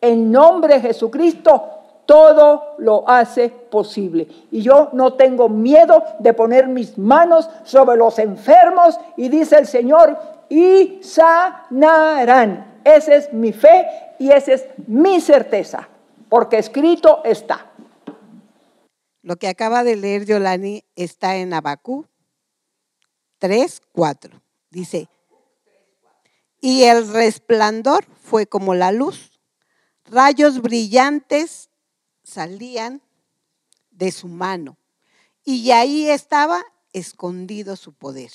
En 0.00 0.30
nombre 0.30 0.80
Jesucristo 0.80 1.75
todo 2.06 2.76
lo 2.78 3.08
hace 3.08 3.48
posible. 3.48 4.28
Y 4.50 4.62
yo 4.62 4.90
no 4.92 5.14
tengo 5.14 5.48
miedo 5.48 6.02
de 6.20 6.32
poner 6.32 6.68
mis 6.68 6.96
manos 6.96 7.50
sobre 7.64 7.96
los 7.96 8.18
enfermos 8.18 8.98
y 9.16 9.28
dice 9.28 9.58
el 9.58 9.66
Señor, 9.66 10.18
y 10.48 11.00
sanarán. 11.02 12.80
Esa 12.84 13.16
es 13.16 13.32
mi 13.32 13.52
fe 13.52 13.86
y 14.18 14.30
esa 14.30 14.52
es 14.52 14.66
mi 14.86 15.20
certeza, 15.20 15.88
porque 16.28 16.58
escrito 16.58 17.22
está. 17.24 17.66
Lo 19.22 19.36
que 19.36 19.48
acaba 19.48 19.82
de 19.82 19.96
leer 19.96 20.24
Yolani 20.24 20.84
está 20.94 21.36
en 21.36 21.52
Abacú 21.52 22.06
3, 23.38 23.82
4. 23.92 24.40
Dice, 24.70 25.08
y 26.60 26.84
el 26.84 27.08
resplandor 27.12 28.04
fue 28.22 28.46
como 28.46 28.74
la 28.74 28.92
luz. 28.92 29.40
Rayos 30.04 30.62
brillantes 30.62 31.70
salían 32.26 33.00
de 33.90 34.10
su 34.10 34.28
mano. 34.28 34.76
Y 35.44 35.70
ahí 35.70 36.08
estaba 36.08 36.64
escondido 36.92 37.76
su 37.76 37.92
poder. 37.92 38.32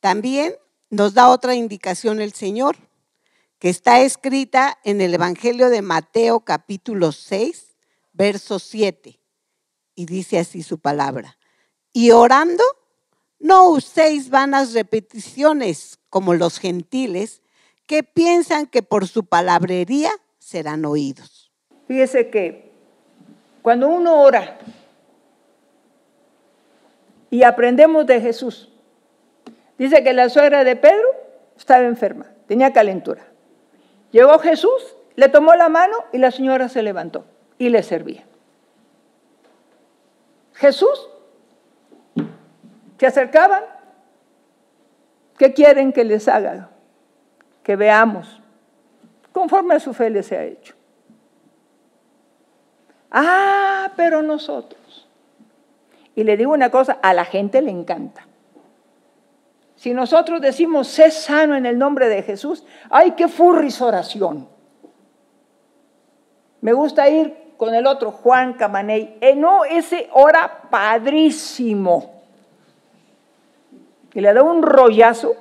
También 0.00 0.54
nos 0.88 1.14
da 1.14 1.28
otra 1.28 1.54
indicación 1.54 2.20
el 2.20 2.32
Señor, 2.32 2.76
que 3.58 3.68
está 3.68 4.00
escrita 4.00 4.78
en 4.84 5.00
el 5.00 5.14
Evangelio 5.14 5.68
de 5.68 5.82
Mateo 5.82 6.40
capítulo 6.40 7.12
6, 7.12 7.76
verso 8.12 8.58
7. 8.58 9.20
Y 9.94 10.06
dice 10.06 10.38
así 10.38 10.62
su 10.62 10.78
palabra. 10.78 11.36
Y 11.92 12.12
orando, 12.12 12.62
no 13.38 13.68
uséis 13.68 14.30
vanas 14.30 14.72
repeticiones 14.72 15.98
como 16.08 16.34
los 16.34 16.58
gentiles 16.58 17.42
que 17.86 18.02
piensan 18.04 18.66
que 18.66 18.82
por 18.82 19.06
su 19.06 19.24
palabrería 19.26 20.12
serán 20.38 20.84
oídos. 20.84 21.37
Fíjese 21.88 22.28
que 22.28 22.70
cuando 23.62 23.88
uno 23.88 24.20
ora 24.20 24.58
y 27.30 27.42
aprendemos 27.42 28.06
de 28.06 28.20
Jesús, 28.20 28.70
dice 29.78 30.04
que 30.04 30.12
la 30.12 30.28
suegra 30.28 30.64
de 30.64 30.76
Pedro 30.76 31.08
estaba 31.56 31.84
enferma, 31.84 32.26
tenía 32.46 32.74
calentura. 32.74 33.22
Llegó 34.12 34.38
Jesús, 34.38 34.96
le 35.16 35.30
tomó 35.30 35.54
la 35.54 35.70
mano 35.70 35.96
y 36.12 36.18
la 36.18 36.30
señora 36.30 36.68
se 36.68 36.82
levantó 36.82 37.24
y 37.56 37.70
le 37.70 37.82
servía. 37.82 38.24
Jesús 40.52 41.08
se 42.98 43.06
acercaban. 43.06 43.64
¿Qué 45.38 45.54
quieren 45.54 45.92
que 45.92 46.04
les 46.04 46.28
haga? 46.28 46.68
Que 47.62 47.76
veamos. 47.76 48.42
Conforme 49.32 49.76
a 49.76 49.80
su 49.80 49.94
fe 49.94 50.10
les 50.10 50.32
ha 50.32 50.44
hecho. 50.44 50.77
Ah, 53.10 53.92
pero 53.96 54.22
nosotros. 54.22 55.06
Y 56.14 56.24
le 56.24 56.36
digo 56.36 56.52
una 56.52 56.70
cosa, 56.70 56.98
a 57.02 57.14
la 57.14 57.24
gente 57.24 57.62
le 57.62 57.70
encanta. 57.70 58.26
Si 59.76 59.94
nosotros 59.94 60.40
decimos, 60.40 60.88
sé 60.88 61.10
sano 61.10 61.54
en 61.54 61.64
el 61.64 61.78
nombre 61.78 62.08
de 62.08 62.22
Jesús, 62.22 62.64
ay, 62.90 63.12
qué 63.12 63.28
furris 63.28 63.80
oración. 63.80 64.48
Me 66.60 66.72
gusta 66.72 67.08
ir 67.08 67.54
con 67.56 67.74
el 67.74 67.86
otro, 67.86 68.10
Juan 68.10 68.54
Camaney. 68.54 69.18
Eh, 69.20 69.36
no, 69.36 69.64
ese 69.64 70.08
ora 70.12 70.62
padrísimo 70.68 72.18
y 74.18 74.20
le 74.20 74.32
da 74.32 74.42
un 74.42 74.62
rollazo, 74.62 75.36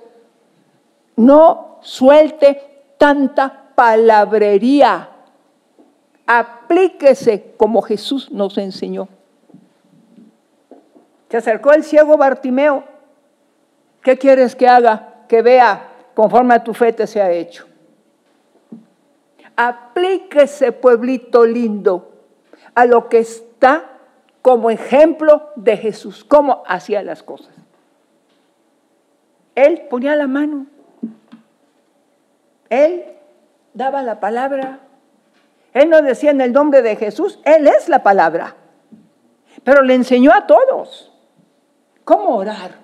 no 1.16 1.80
suelte 1.82 2.94
tanta 3.00 3.72
palabrería. 3.74 5.10
Aplíquese 6.28 7.54
como 7.58 7.82
Jesús 7.82 8.30
nos 8.32 8.58
enseñó. 8.58 9.08
Se 11.30 11.38
acercó 11.38 11.72
el 11.72 11.84
ciego 11.84 12.18
Bartimeo. 12.18 12.84
¿Qué 14.02 14.18
quieres 14.18 14.56
que 14.56 14.68
haga? 14.68 15.26
Que 15.28 15.42
vea 15.42 15.90
conforme 16.14 16.56
a 16.56 16.64
tu 16.64 16.74
fe 16.74 16.94
te 16.94 17.08
sea 17.08 17.32
hecho. 17.32 17.66
Aplíquese, 19.56 20.72
pueblito 20.72 21.46
lindo, 21.46 22.12
a 22.76 22.86
lo 22.86 23.10
que 23.10 23.20
está 23.20 23.98
como 24.42 24.70
ejemplo 24.70 25.50
de 25.56 25.78
Jesús, 25.78 26.24
cómo 26.24 26.64
hacía 26.68 27.04
las 27.04 27.24
cosas. 27.24 27.54
Él 29.56 29.88
ponía 29.90 30.16
la 30.16 30.28
mano. 30.28 30.68
Él 32.70 33.06
daba 33.74 34.04
la 34.04 34.20
palabra. 34.20 34.80
Él 35.78 35.90
no 35.90 36.02
decía 36.02 36.32
en 36.32 36.42
el 36.42 36.54
nombre 36.54 36.82
de 36.82 36.96
Jesús, 36.96 37.40
Él 37.46 37.68
es 37.68 37.88
la 37.88 38.02
palabra. 38.04 38.58
Pero 39.64 39.82
le 39.82 39.94
enseñó 39.94 40.34
a 40.34 40.48
todos 40.48 41.12
cómo 42.04 42.36
orar. 42.36 42.80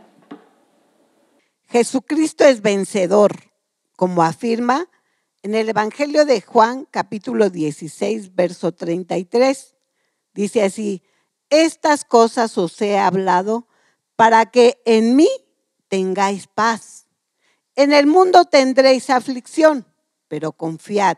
Jesucristo 1.67 2.43
es 2.43 2.61
vencedor, 2.61 3.31
como 3.95 4.21
afirma 4.21 4.89
en 5.41 5.55
el 5.55 5.69
Evangelio 5.69 6.25
de 6.25 6.41
Juan 6.41 6.87
capítulo 6.91 7.49
16, 7.49 8.35
verso 8.35 8.73
33. 8.73 9.75
Dice 10.33 10.63
así, 10.63 11.03
estas 11.49 12.05
cosas 12.05 12.57
os 12.57 12.79
he 12.81 12.97
hablado 12.99 13.67
para 14.15 14.45
que 14.45 14.81
en 14.85 15.15
mí 15.15 15.29
tengáis 15.87 16.47
paz. 16.47 17.07
En 17.75 17.91
el 17.91 18.07
mundo 18.07 18.45
tendréis 18.45 19.09
aflicción, 19.09 19.85
pero 20.27 20.51
confiad, 20.51 21.17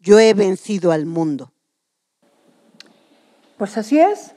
yo 0.00 0.18
he 0.18 0.34
vencido 0.34 0.92
al 0.92 1.06
mundo. 1.06 1.52
Pues 3.56 3.76
así 3.76 3.98
es. 3.98 4.34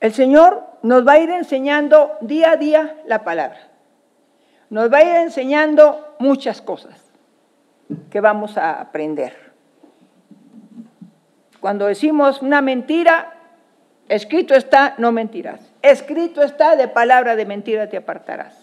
El 0.00 0.12
Señor 0.12 0.64
nos 0.82 1.06
va 1.06 1.12
a 1.12 1.18
ir 1.18 1.30
enseñando 1.30 2.16
día 2.20 2.52
a 2.52 2.56
día 2.56 2.96
la 3.06 3.24
palabra. 3.24 3.70
Nos 4.70 4.92
va 4.92 4.98
a 4.98 5.04
ir 5.04 5.16
enseñando 5.16 6.16
muchas 6.18 6.62
cosas 6.62 6.98
que 8.10 8.20
vamos 8.20 8.56
a 8.56 8.80
aprender. 8.80 9.52
Cuando 11.60 11.86
decimos 11.86 12.42
una 12.42 12.60
mentira, 12.60 13.34
escrito 14.08 14.54
está, 14.54 14.94
no 14.98 15.12
mentirás. 15.12 15.60
Escrito 15.82 16.42
está, 16.42 16.74
de 16.74 16.88
palabra 16.88 17.36
de 17.36 17.46
mentira 17.46 17.88
te 17.88 17.96
apartarás. 17.96 18.56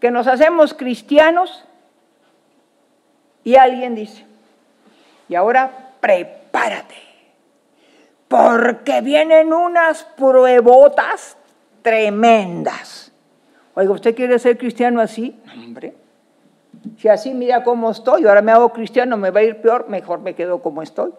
Que 0.00 0.10
nos 0.10 0.26
hacemos 0.26 0.74
cristianos 0.74 1.64
y 3.44 3.56
alguien 3.56 3.94
dice, 3.94 4.24
y 5.28 5.34
ahora 5.34 5.94
prepárate, 6.00 6.94
porque 8.28 9.00
vienen 9.00 9.52
unas 9.52 10.04
pruebotas 10.04 11.36
tremendas. 11.82 13.12
Oiga, 13.74 13.92
¿usted 13.92 14.14
quiere 14.14 14.38
ser 14.38 14.58
cristiano 14.58 15.00
así? 15.00 15.40
Hombre, 15.54 15.94
si 16.98 17.08
así 17.08 17.34
mira 17.34 17.64
cómo 17.64 17.90
estoy, 17.90 18.26
ahora 18.26 18.42
me 18.42 18.52
hago 18.52 18.72
cristiano, 18.72 19.16
me 19.16 19.30
va 19.30 19.40
a 19.40 19.44
ir 19.44 19.60
peor, 19.60 19.88
mejor 19.88 20.20
me 20.20 20.34
quedo 20.34 20.62
como 20.62 20.82
estoy. 20.82 21.12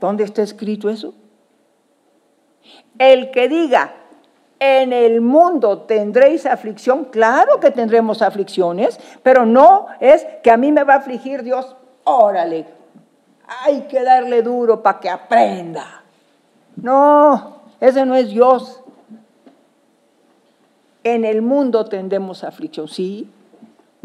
¿Dónde 0.00 0.24
está 0.24 0.42
escrito 0.42 0.90
eso? 0.90 1.14
El 2.98 3.30
que 3.30 3.48
diga, 3.48 3.94
en 4.58 4.92
el 4.92 5.20
mundo 5.20 5.82
tendréis 5.82 6.46
aflicción, 6.46 7.06
claro 7.06 7.60
que 7.60 7.70
tendremos 7.70 8.22
aflicciones, 8.22 8.98
pero 9.22 9.44
no 9.44 9.86
es 10.00 10.26
que 10.42 10.50
a 10.50 10.56
mí 10.56 10.72
me 10.72 10.84
va 10.84 10.94
a 10.94 10.98
afligir 10.98 11.42
Dios, 11.42 11.76
órale, 12.04 12.66
hay 13.64 13.82
que 13.82 14.02
darle 14.02 14.42
duro 14.42 14.82
para 14.82 14.98
que 15.00 15.10
aprenda. 15.10 16.02
No, 16.76 17.60
ese 17.80 18.04
no 18.04 18.14
es 18.14 18.30
Dios. 18.30 18.82
En 21.04 21.24
el 21.24 21.42
mundo 21.42 21.84
tendremos 21.84 22.42
aflicción, 22.42 22.88
sí, 22.88 23.30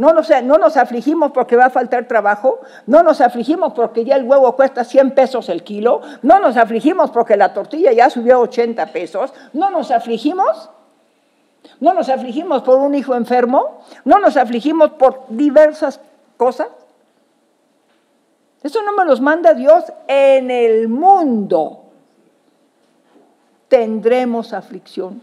no 0.01 0.13
nos, 0.13 0.29
no 0.43 0.57
nos 0.57 0.77
afligimos 0.77 1.31
porque 1.31 1.55
va 1.55 1.65
a 1.65 1.69
faltar 1.69 2.07
trabajo, 2.07 2.61
no 2.87 3.03
nos 3.03 3.21
afligimos 3.21 3.73
porque 3.73 4.03
ya 4.03 4.15
el 4.15 4.23
huevo 4.23 4.55
cuesta 4.55 4.83
100 4.83 5.11
pesos 5.11 5.47
el 5.47 5.63
kilo, 5.63 6.01
no 6.23 6.39
nos 6.39 6.57
afligimos 6.57 7.11
porque 7.11 7.37
la 7.37 7.53
tortilla 7.53 7.91
ya 7.91 8.09
subió 8.09 8.37
a 8.37 8.39
80 8.39 8.83
pesos, 8.87 9.31
no 9.53 9.69
nos 9.69 9.91
afligimos, 9.91 10.71
no 11.79 11.93
nos 11.93 12.09
afligimos 12.09 12.63
por 12.63 12.79
un 12.79 12.95
hijo 12.95 13.13
enfermo, 13.13 13.83
no 14.03 14.17
nos 14.17 14.37
afligimos 14.37 14.89
por 14.93 15.25
diversas 15.29 15.99
cosas. 16.35 16.69
Eso 18.63 18.81
no 18.81 18.93
me 18.93 19.05
los 19.05 19.21
manda 19.21 19.53
Dios 19.53 19.83
en 20.07 20.49
el 20.49 20.87
mundo. 20.87 21.83
Tendremos 23.67 24.51
aflicción. 24.51 25.21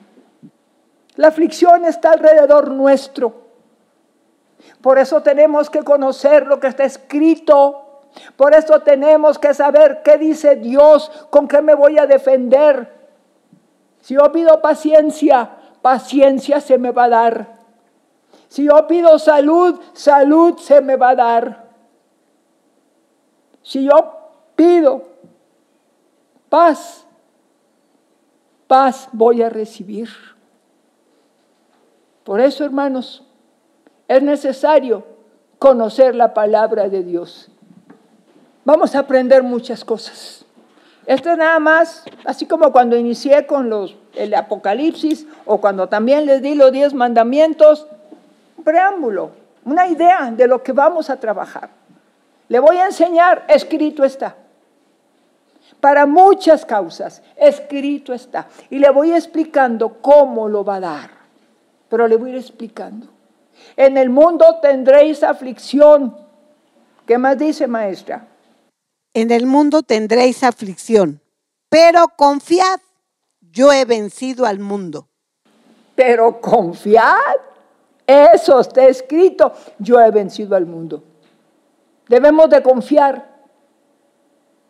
La 1.16 1.26
aflicción 1.26 1.84
está 1.84 2.12
alrededor 2.12 2.70
nuestro. 2.70 3.47
Por 4.80 4.98
eso 4.98 5.22
tenemos 5.22 5.70
que 5.70 5.82
conocer 5.82 6.46
lo 6.46 6.60
que 6.60 6.68
está 6.68 6.84
escrito. 6.84 7.84
Por 8.36 8.54
eso 8.54 8.80
tenemos 8.80 9.38
que 9.38 9.54
saber 9.54 10.02
qué 10.02 10.18
dice 10.18 10.56
Dios, 10.56 11.10
con 11.30 11.46
qué 11.46 11.62
me 11.62 11.74
voy 11.74 11.98
a 11.98 12.06
defender. 12.06 12.96
Si 14.00 14.14
yo 14.14 14.32
pido 14.32 14.60
paciencia, 14.60 15.50
paciencia 15.82 16.60
se 16.60 16.78
me 16.78 16.90
va 16.90 17.04
a 17.04 17.08
dar. 17.08 17.58
Si 18.48 18.64
yo 18.64 18.86
pido 18.86 19.18
salud, 19.18 19.78
salud 19.92 20.58
se 20.58 20.80
me 20.80 20.96
va 20.96 21.10
a 21.10 21.14
dar. 21.14 21.68
Si 23.62 23.84
yo 23.84 24.30
pido 24.56 25.02
paz, 26.48 27.04
paz 28.66 29.08
voy 29.12 29.42
a 29.42 29.50
recibir. 29.50 30.08
Por 32.24 32.40
eso, 32.40 32.64
hermanos, 32.64 33.27
es 34.08 34.22
necesario 34.22 35.04
conocer 35.58 36.14
la 36.14 36.34
palabra 36.34 36.88
de 36.88 37.04
Dios. 37.04 37.50
Vamos 38.64 38.94
a 38.94 39.00
aprender 39.00 39.42
muchas 39.42 39.84
cosas. 39.84 40.44
Esto 41.06 41.30
es 41.30 41.38
nada 41.38 41.58
más, 41.58 42.04
así 42.24 42.46
como 42.46 42.72
cuando 42.72 42.96
inicié 42.96 43.46
con 43.46 43.70
los 43.70 43.96
el 44.14 44.34
Apocalipsis 44.34 45.26
o 45.46 45.58
cuando 45.58 45.88
también 45.88 46.26
les 46.26 46.42
di 46.42 46.54
los 46.54 46.72
diez 46.72 46.92
mandamientos, 46.92 47.86
preámbulo, 48.64 49.30
una 49.64 49.86
idea 49.86 50.30
de 50.30 50.46
lo 50.46 50.62
que 50.62 50.72
vamos 50.72 51.08
a 51.08 51.18
trabajar. 51.18 51.70
Le 52.48 52.58
voy 52.58 52.76
a 52.78 52.86
enseñar, 52.86 53.44
escrito 53.48 54.04
está. 54.04 54.34
Para 55.80 56.06
muchas 56.06 56.64
causas, 56.64 57.22
escrito 57.36 58.12
está. 58.12 58.48
Y 58.68 58.78
le 58.78 58.90
voy 58.90 59.12
explicando 59.12 59.98
cómo 60.00 60.48
lo 60.48 60.64
va 60.64 60.76
a 60.76 60.80
dar. 60.80 61.10
Pero 61.88 62.08
le 62.08 62.16
voy 62.16 62.30
a 62.30 62.32
ir 62.32 62.38
explicando. 62.38 63.06
En 63.76 63.96
el 63.96 64.10
mundo 64.10 64.58
tendréis 64.60 65.22
aflicción. 65.22 66.16
¿Qué 67.06 67.16
más 67.16 67.38
dice 67.38 67.66
maestra? 67.66 68.26
En 69.14 69.30
el 69.30 69.46
mundo 69.46 69.82
tendréis 69.82 70.44
aflicción, 70.44 71.20
pero 71.68 72.08
confiad, 72.16 72.80
yo 73.40 73.72
he 73.72 73.84
vencido 73.84 74.44
al 74.46 74.58
mundo. 74.58 75.08
Pero 75.94 76.40
confiad, 76.40 77.16
eso 78.06 78.60
está 78.60 78.86
escrito, 78.86 79.52
yo 79.78 80.00
he 80.00 80.10
vencido 80.10 80.54
al 80.54 80.66
mundo. 80.66 81.02
Debemos 82.08 82.48
de 82.50 82.62
confiar 82.62 83.28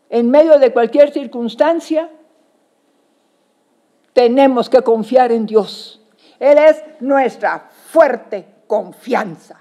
en 0.08 0.30
medio 0.30 0.58
de 0.58 0.72
cualquier 0.72 1.12
circunstancia. 1.12 2.10
Tenemos 4.12 4.68
que 4.70 4.82
confiar 4.82 5.32
en 5.32 5.46
Dios. 5.46 6.00
Él 6.38 6.58
es 6.58 6.82
nuestra 7.00 7.68
fuerte 7.90 8.57
confianza. 8.68 9.56